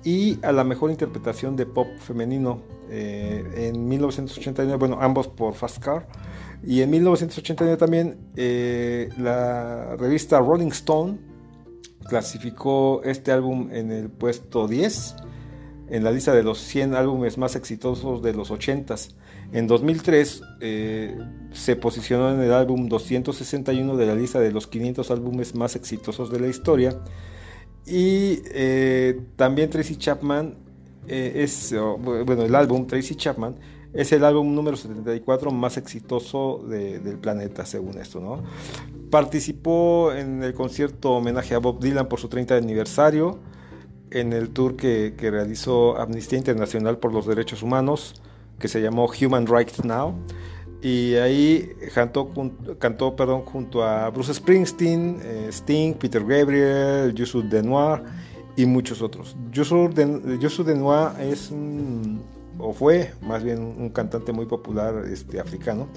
[0.05, 2.63] y a la mejor interpretación de pop femenino.
[2.91, 6.07] eh, en 1989, bueno, ambos por Fast Car.
[6.67, 8.17] Y en 1989 también
[9.19, 11.19] la revista Rolling Stone
[12.09, 15.17] clasificó este álbum en el puesto 10
[15.91, 19.15] en la lista de los 100 álbumes más exitosos de los 80s.
[19.53, 21.19] En 2003 eh,
[21.53, 26.31] se posicionó en el álbum 261 de la lista de los 500 álbumes más exitosos
[26.31, 26.99] de la historia.
[27.87, 30.55] Y eh, también Tracy Chapman
[31.07, 31.75] eh, es,
[32.27, 33.55] bueno, el álbum Tracy Chapman
[33.95, 38.43] es el álbum número 74 más exitoso de- del planeta, según esto, ¿no?
[39.11, 43.39] Participó en el concierto homenaje a Bob Dylan por su 30 aniversario,
[44.11, 48.21] en el tour que realizó Amnistía Internacional por los Derechos Humanos,
[48.59, 50.15] que se llamó Human Rights Now.
[50.81, 52.33] Y ahí cantó,
[52.79, 58.03] cantó perdón, junto a Bruce Springsteen, eh, Sting, Peter Gabriel, Youssou Denoir
[58.57, 59.37] y muchos otros.
[59.51, 61.53] Youssou Denoir es
[62.61, 65.89] o fue más bien un cantante muy popular este, africano.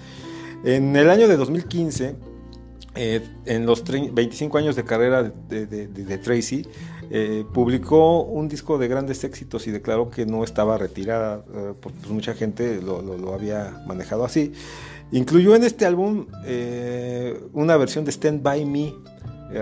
[0.63, 2.15] En el año de 2015,
[2.95, 6.65] eh, en los tre- 25 años de carrera de Tracy,
[7.13, 11.97] eh, publicó un disco de grandes éxitos y declaró que no estaba retirada, eh, porque
[11.99, 14.53] pues, mucha gente lo, había manejado así.
[15.11, 18.93] Incluyó en este álbum eh, una versión de Stand By Me,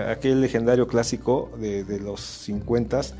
[0.08, 3.14] aquel legendario clásico de, los 50s,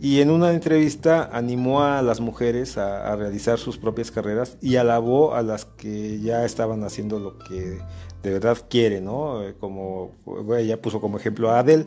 [0.00, 5.36] y en una entrevista animó a las mujeres a, realizar sus propias carreras y alabó
[5.36, 7.78] a las que ya estaban haciendo lo que
[8.24, 9.40] de verdad quieren, ¿no?
[9.60, 11.86] Como bueno, ella puso como ejemplo a Adele.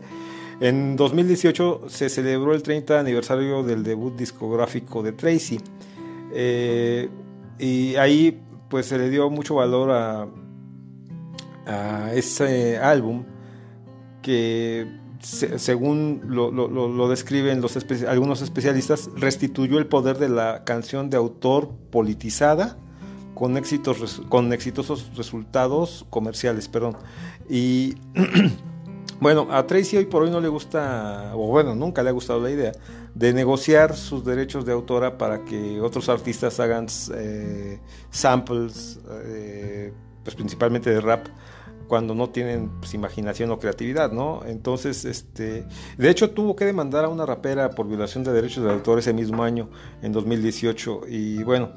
[0.61, 5.59] En 2018 se celebró el 30 aniversario del debut discográfico de Tracy.
[6.33, 7.09] Eh,
[7.57, 8.39] y ahí
[8.69, 10.27] pues se le dio mucho valor a,
[12.13, 13.23] ese álbum
[14.21, 14.87] que
[15.19, 17.61] se- según lo, describen
[18.07, 22.77] algunos especialistas, restituyó el poder de la canción de autor politizada
[23.33, 26.67] con, éxitos, con exitosos resultados comerciales.
[26.67, 26.97] Perdón.
[27.49, 27.95] Y
[29.21, 32.41] bueno, a Tracy hoy por hoy no le gusta, o bueno, nunca le ha gustado
[32.41, 32.71] la idea
[33.13, 39.93] de negociar sus derechos de autora para que otros artistas hagan eh, samples, eh,
[40.23, 41.27] pues principalmente de rap,
[41.87, 44.41] cuando no tienen pues, imaginación o creatividad, ¿no?
[44.43, 45.67] Entonces, este,
[45.99, 49.13] de hecho tuvo que demandar a una rapera por violación de derechos de autor ese
[49.13, 49.69] mismo año,
[50.01, 51.73] en 2018, y bueno,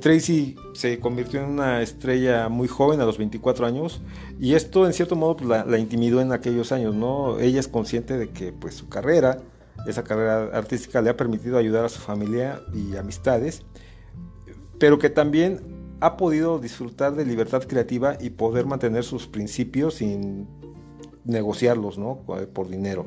[0.00, 4.02] Tracy se convirtió en una estrella muy joven a los 24 años
[4.40, 7.38] y esto en cierto modo pues, la, la intimidó en aquellos años, ¿no?
[7.38, 9.38] Ella es consciente de que pues su carrera,
[9.86, 13.62] esa carrera artística le ha permitido ayudar a su familia y amistades,
[14.78, 15.60] pero que también
[16.00, 20.46] ha podido disfrutar de libertad creativa y poder mantener sus principios sin
[21.24, 22.18] negociarlos, ¿no?
[22.52, 23.06] Por dinero.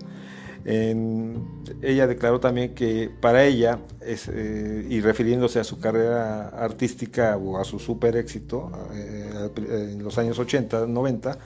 [0.69, 7.63] Ella declaró también que para ella, eh, y refiriéndose a su carrera artística o a
[7.63, 9.49] su super éxito eh,
[9.93, 11.37] en los años 80, 90,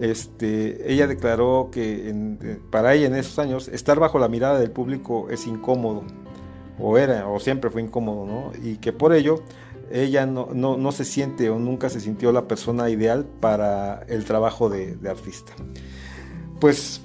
[0.00, 4.72] este, ella declaró que eh, para ella en esos años estar bajo la mirada del
[4.72, 6.02] público es incómodo,
[6.80, 8.52] o era, o siempre fue incómodo, ¿no?
[8.60, 9.40] Y que por ello
[9.92, 14.24] ella no, no, no se siente o nunca se sintió la persona ideal para el
[14.24, 15.52] trabajo de, de artista.
[16.60, 17.02] Pues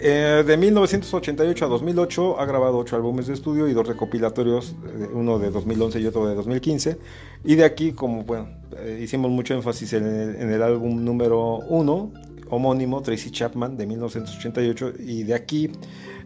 [0.00, 5.08] eh, de 1988 a 2008 ha grabado ocho álbumes de estudio y dos recopilatorios, eh,
[5.12, 6.98] uno de 2011 y otro de 2015.
[7.44, 11.58] Y de aquí, como bueno, eh, hicimos mucho énfasis en el, en el álbum número
[11.68, 12.12] uno,
[12.50, 15.70] homónimo, Tracy Chapman, de 1988, y de aquí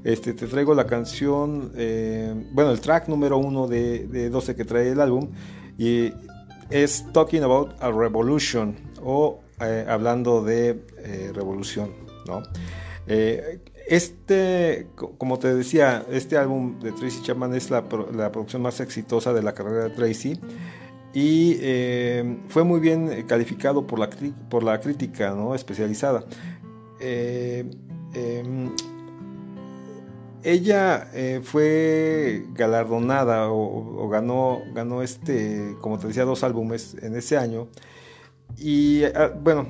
[0.04, 4.64] este, te traigo la canción, eh, bueno, el track número uno de, de 12 que
[4.64, 5.28] trae el álbum,
[5.78, 6.12] y
[6.70, 11.90] es Talking About a Revolution, o eh, hablando de eh, revolución,
[12.26, 12.42] ¿no?
[13.07, 17.84] Este, como te decía, este álbum de Tracy Chapman es la,
[18.14, 20.38] la producción más exitosa de la carrera de Tracy
[21.14, 24.09] y eh, fue muy bien calificado por la,
[24.48, 25.55] por la crítica ¿no?
[25.55, 26.24] especializada.
[27.00, 27.68] Eh,
[28.14, 28.70] em,
[30.42, 37.36] ella eh, fue galardonada o, ganó, ganó este, como te decía, dos álbumes en ese
[37.36, 37.68] año.
[38.59, 39.68] Y ah, bueno,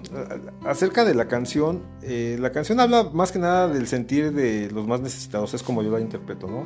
[0.65, 5.01] acerca de la canción, la canción habla más que nada del sentir de los más
[5.01, 6.65] necesitados, es como yo la interpreto, ¿no?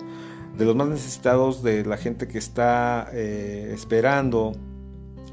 [0.57, 4.53] de los más necesitados, de la gente que está eh, esperando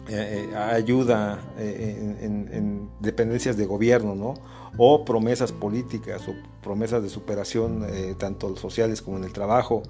[0.09, 4.33] eh, eh, ayuda en, dependencias de gobierno, ¿no?
[4.77, 7.85] O promesas políticas o promesas de superación,
[8.17, 9.83] tanto sociales como en el trabajo.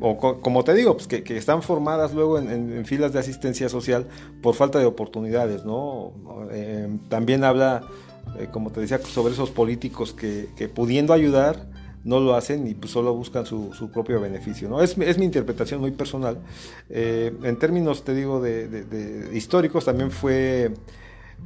[0.00, 4.06] O como te digo, pues que, están formadas luego en, filas de asistencia social
[4.42, 6.12] por falta de oportunidades, ¿no?
[7.08, 7.82] también habla,
[8.50, 11.68] como te decía, sobre esos políticos que, pudiendo ayudar,
[12.04, 14.68] no lo hacen y pues solo buscan su, propio beneficio.
[14.68, 14.82] ¿no?
[14.82, 16.38] Es, mi interpretación muy personal.
[16.88, 20.72] Eh, en términos, te digo, de, históricos, también fue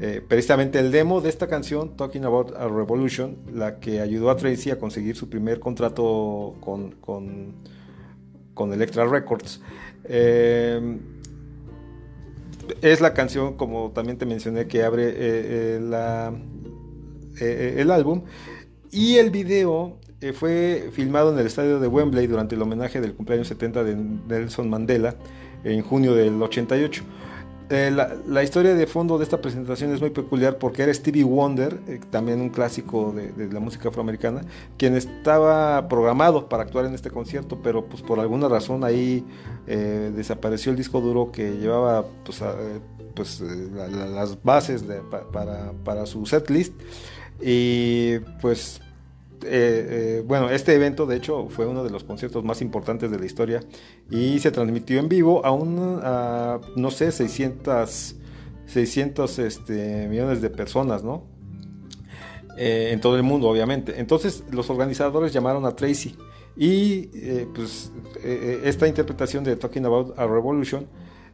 [0.01, 4.37] eh, precisamente el demo de esta canción, Talking About a Revolution, la que ayudó a
[4.37, 6.93] Tracy a conseguir su primer contrato con,
[8.53, 9.61] con, Electra Records.
[10.05, 10.99] Eh,
[12.81, 16.33] es la canción, como también te mencioné, que abre la,
[17.39, 18.23] el álbum.
[18.91, 23.13] Y el video eh, fue filmado en el estadio de Wembley durante el homenaje del
[23.13, 25.17] cumpleaños 70 de Nelson Mandela
[25.65, 27.03] en junio del 88.
[27.71, 31.81] Eh, la, historia de fondo de esta presentación es muy peculiar porque era Stevie Wonder,
[31.89, 34.43] eh, también un clásico de, la música afroamericana,
[34.77, 39.25] quien estaba programado para actuar en este concierto, pero pues por alguna razón ahí
[39.67, 42.43] desapareció el disco duro que llevaba pues,
[43.15, 44.85] pues las bases
[45.33, 46.75] para, para su setlist.
[47.41, 48.81] Y pues
[49.43, 53.19] eh, eh, bueno, este evento de hecho fue uno de los conciertos más importantes de
[53.19, 53.61] la historia
[54.11, 56.01] y se transmitió en vivo a un,
[56.77, 58.17] no sé, 600,
[58.67, 61.25] 600 este, millones de personas, ¿no?
[62.57, 63.99] Eh, en todo el mundo, obviamente.
[63.99, 66.17] Entonces los organizadores llamaron a Tracy
[66.57, 67.07] y
[67.55, 67.91] pues
[68.63, 70.87] esta interpretación de Talking About a Revolution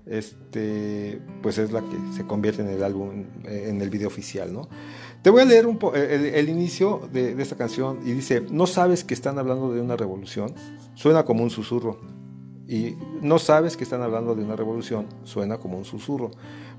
[0.06, 4.68] este, pues es la que se convierte en el álbum, en el video oficial, ¿no?
[5.22, 9.12] Te voy a leer un el, inicio de, esta canción y dice, ¿no sabes que
[9.12, 10.54] están hablando de una revolución?
[10.94, 11.98] Suena como un susurro.
[12.66, 16.30] Y no sabes que están hablando de una revolución, suena como un susurro.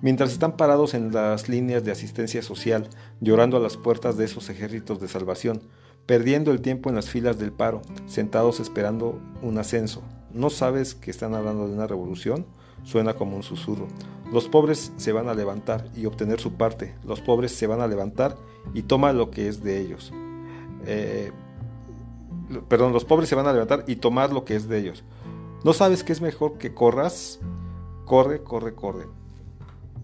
[0.02, 2.90] Mientras están parados en las líneas de asistencia social,
[3.20, 5.62] llorando a las puertas de esos ejércitos de salvación,
[6.08, 10.02] perdiendo el tiempo en las filas del paro, sentados esperando un ascenso.
[10.34, 12.48] ¿No sabes que están hablando de una revolución?
[12.84, 13.88] Suena como un susurro.
[14.32, 16.96] Los pobres se van a levantar y obtener su parte.
[17.04, 18.38] Los pobres se van a levantar
[18.74, 20.14] y toma lo que es de ellos.
[20.86, 21.32] Eh,
[22.70, 25.04] perdón, los pobres se van a levantar y tomar lo que es de ellos.
[25.66, 27.40] ¿No sabes que es mejor que corras?
[28.06, 29.06] Corre, corre, corre.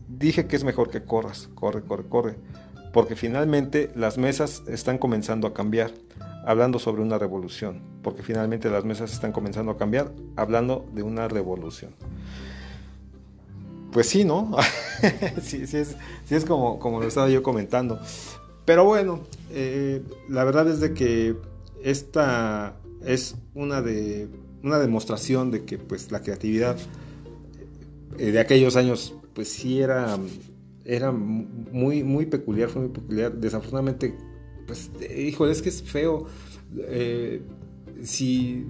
[0.10, 1.50] Dije que es mejor que corras.
[1.56, 2.36] Corre, corre, corre.
[2.92, 5.92] Porque finalmente las mesas están comenzando a cambiar,
[6.46, 7.82] hablando sobre una revolución.
[8.04, 11.94] Porque finalmente las mesas están comenzando a cambiar, hablando de una revolución
[13.92, 14.56] pues sí, ¿no?
[15.42, 15.96] sí, es,
[16.30, 18.00] es como, como lo estaba yo comentando.
[18.66, 19.22] Pero bueno,
[19.52, 21.38] eh, la verdad es de que
[21.84, 24.28] esta es una, de,
[24.62, 26.78] una demostración de que pues la creatividad
[28.18, 30.18] eh, de aquellos años pues sí era,
[30.84, 33.34] era muy, muy peculiar, fue muy peculiar.
[33.34, 34.18] Desafortunadamente,
[34.66, 36.26] pues, híjole, es que es feo.
[36.78, 37.42] Eh,
[38.04, 38.66] si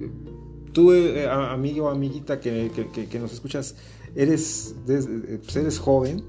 [0.74, 0.91] tú,
[1.28, 2.70] amigo o amiguita que,
[3.09, 3.76] que nos escuchas,
[4.18, 6.26] eres, pues eres joven,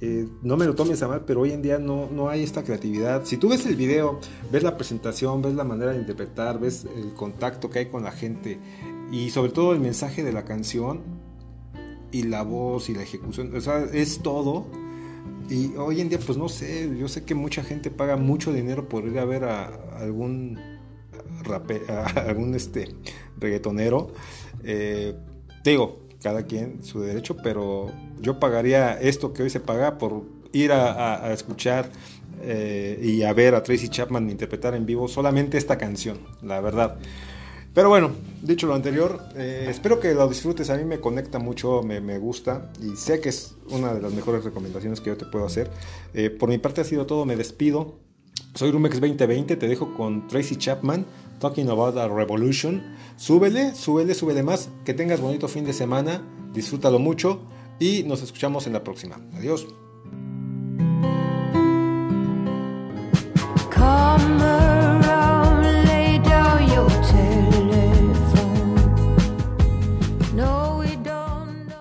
[0.00, 2.62] eh, no me lo tomes a mal, pero hoy en día no, no hay esta
[2.62, 3.24] creatividad.
[3.24, 4.20] Si tú ves el video,
[4.52, 8.12] ves la presentación, ves la manera de interpretar, ves el contacto que hay con la
[8.12, 8.58] gente
[9.10, 11.00] y sobre todo el mensaje de la canción
[12.12, 14.66] y la voz y la ejecución, o sea, es todo.
[15.48, 18.88] Y hoy en día, pues no sé, yo sé que mucha gente paga mucho dinero
[18.88, 19.66] por ir a ver a,
[19.98, 20.58] algún
[21.42, 22.94] rape, a algún este
[23.38, 24.12] reggaetonero.
[24.64, 25.14] Eh,
[25.64, 30.22] digo, cada quien su derecho, pero yo pagaría esto que hoy se paga por
[30.52, 31.90] ir a, escuchar
[32.40, 36.96] eh, y a ver a Tracy Chapman interpretar en vivo solamente esta canción, la verdad.
[37.74, 40.70] Pero bueno, dicho lo anterior, eh, espero que lo disfrutes.
[40.70, 44.44] A mí me conecta mucho, me, gusta y sé que es una de las mejores
[44.44, 45.70] recomendaciones que yo te puedo hacer.
[46.14, 47.98] Eh, por mi parte ha sido todo, me despido.
[48.54, 51.04] Soy Rumex 2020, te dejo con Tracy Chapman,
[51.44, 52.82] Talking About a Revolution.
[53.16, 54.70] Súbele, súbele, súbele más.
[54.82, 56.22] Que tengas bonito fin de semana,
[56.54, 57.42] disfrútalo mucho
[57.78, 59.20] y nos escuchamos en la próxima.
[59.34, 59.66] Adiós.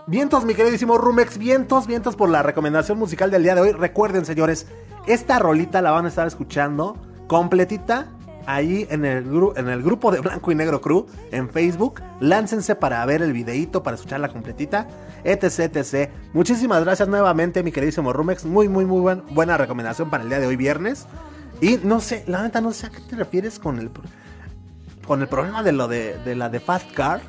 [0.08, 3.72] Vientos, mi queridísimo Rumex, vientos, vientos por la recomendación musical del día de hoy.
[3.72, 4.68] Recuerden, señores,
[5.08, 6.98] esta rolita la van a estar escuchando
[7.28, 8.12] completita
[8.46, 9.26] ahí en el,
[9.56, 12.02] en el grupo de Blanco y Negro Crew en Facebook.
[12.20, 14.88] Láncense para ver el videito, para escucharla completita,
[15.24, 16.10] etc.
[16.34, 18.46] Muchísimas gracias nuevamente, mi queridísimo Rumex.
[18.46, 21.08] Muy, muy, muy buen, buena recomendación para el día de hoy, viernes.
[21.62, 23.90] Y no sé, la neta, no sé a qué te refieres con el,
[25.06, 27.22] con el problema de lo de, de la de Fast Car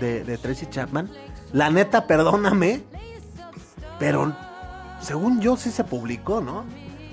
[0.00, 1.10] de, de Tracy Chapman.
[1.52, 2.82] La neta, perdóname,
[3.98, 4.34] pero
[5.00, 6.64] según yo sí se publicó, ¿no?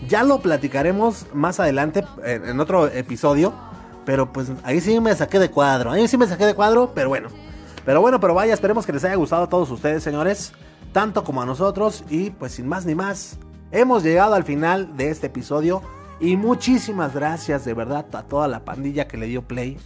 [0.07, 3.53] Ya lo platicaremos más adelante en, otro episodio,
[4.05, 7.09] pero pues ahí sí me saqué de cuadro, ahí sí me saqué de cuadro, pero
[7.09, 7.29] bueno.
[7.85, 10.53] Pero bueno, pero vaya, esperemos que les haya gustado a todos ustedes, señores,
[10.91, 13.37] tanto como a nosotros y pues sin más ni más,
[13.71, 15.81] hemos llegado al final de este episodio
[16.19, 19.79] y muchísimas gracias de verdad a toda la pandilla que le dio play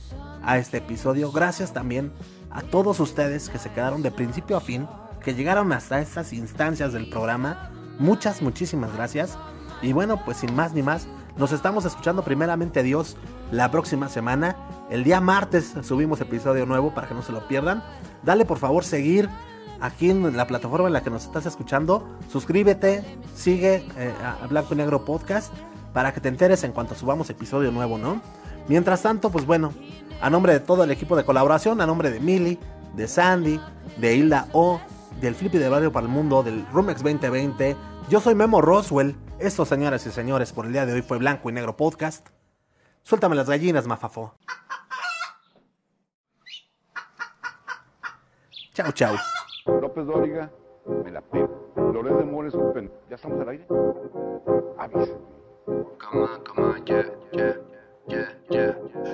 [0.44, 1.32] a este episodio.
[1.32, 2.12] Gracias también
[2.52, 4.88] a todos ustedes que se quedaron de principio a fin,
[5.24, 7.72] que llegaron hasta estas instancias del programa.
[8.00, 9.38] Muchas, muchísimas gracias.
[9.82, 11.08] Y bueno, pues sin más ni más,
[11.38, 13.18] nos estamos escuchando primeramente Dios
[13.52, 14.56] la próxima semana.
[14.90, 17.84] El día martes subimos episodio nuevo para que no se lo pierdan.
[18.24, 19.30] Dale por favor seguir
[19.82, 22.08] aquí en la plataforma en la que nos estás escuchando.
[22.32, 23.04] Suscríbete,
[23.36, 25.54] sigue eh, a Blanco y Negro Podcast
[25.94, 28.22] para que te enteres en cuanto subamos episodio nuevo, ¿no?
[28.68, 29.72] Mientras tanto, pues bueno,
[30.22, 32.60] a nombre de todo el equipo de colaboración, a nombre de Mili,
[32.96, 33.60] de Sandy,
[33.98, 34.82] de Hilda O,
[35.22, 37.76] del Flippy de Radio para el Mundo, del Rumex 2020,
[38.10, 39.16] yo soy Memo Roswell.
[39.40, 42.30] Esto, señoras y señores, por el día de hoy fue Blanco y Negro Podcast.
[43.04, 44.34] Suéltame las gallinas, mafafo.
[48.74, 49.16] Chau, chau.
[49.82, 50.50] López Dóriga,
[51.04, 51.74] me la pego.
[51.76, 52.92] Loret de Mores, un pen...
[53.10, 53.68] ¿Ya estamos al aire?
[54.78, 55.20] Avísame.
[55.66, 57.75] Come on, come on, yeah, yeah.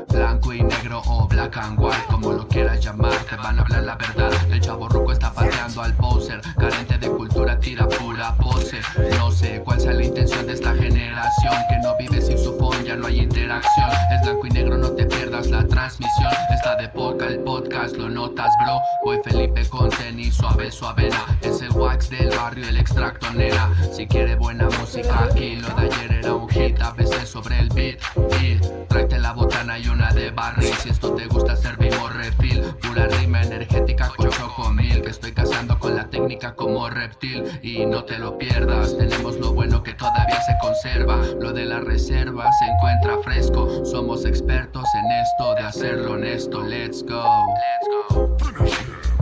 [0.10, 3.84] Blanco y negro o black and white, como lo quieras llamar, te van a hablar
[3.84, 4.32] la verdad.
[4.52, 8.82] El chavo ruco está pateando al poser, carente de cultura, tira pura pose.
[9.18, 12.84] No sé cuál sea la intención de esta generación, que no vive sin su phone,
[12.84, 13.90] ya no hay interacción.
[14.14, 16.32] Es blanco y negro, no te pierdas la transmisión.
[16.54, 18.80] Está de poca el podcast, lo notas, bro.
[19.06, 21.26] Voy Felipe con tenis, suave, suavena.
[21.42, 23.72] Es el wax del barrio, el extracto nena.
[23.94, 27.70] Si quiere buena música, aquí lo de ayer era un hit, a veces sobre el
[27.70, 28.00] beat.
[28.42, 30.74] Y Tráete la botana y una de barril.
[30.76, 32.64] Si esto te gusta, servimos refil.
[32.82, 35.02] Pura rima energética con chocomil.
[35.02, 37.60] Que estoy cazando con la técnica como reptil.
[37.62, 41.18] Y no te lo pierdas, tenemos lo bueno que todavía se conserva.
[41.40, 43.86] Lo de la reserva se encuentra fresco.
[43.86, 46.62] Somos expertos en esto de hacerlo honesto.
[46.64, 47.24] Let's go.
[47.56, 48.38] Let's go.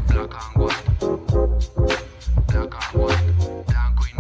[0.07, 0.76] Black and white.
[2.47, 3.39] Black and white.
[4.10, 4.18] Y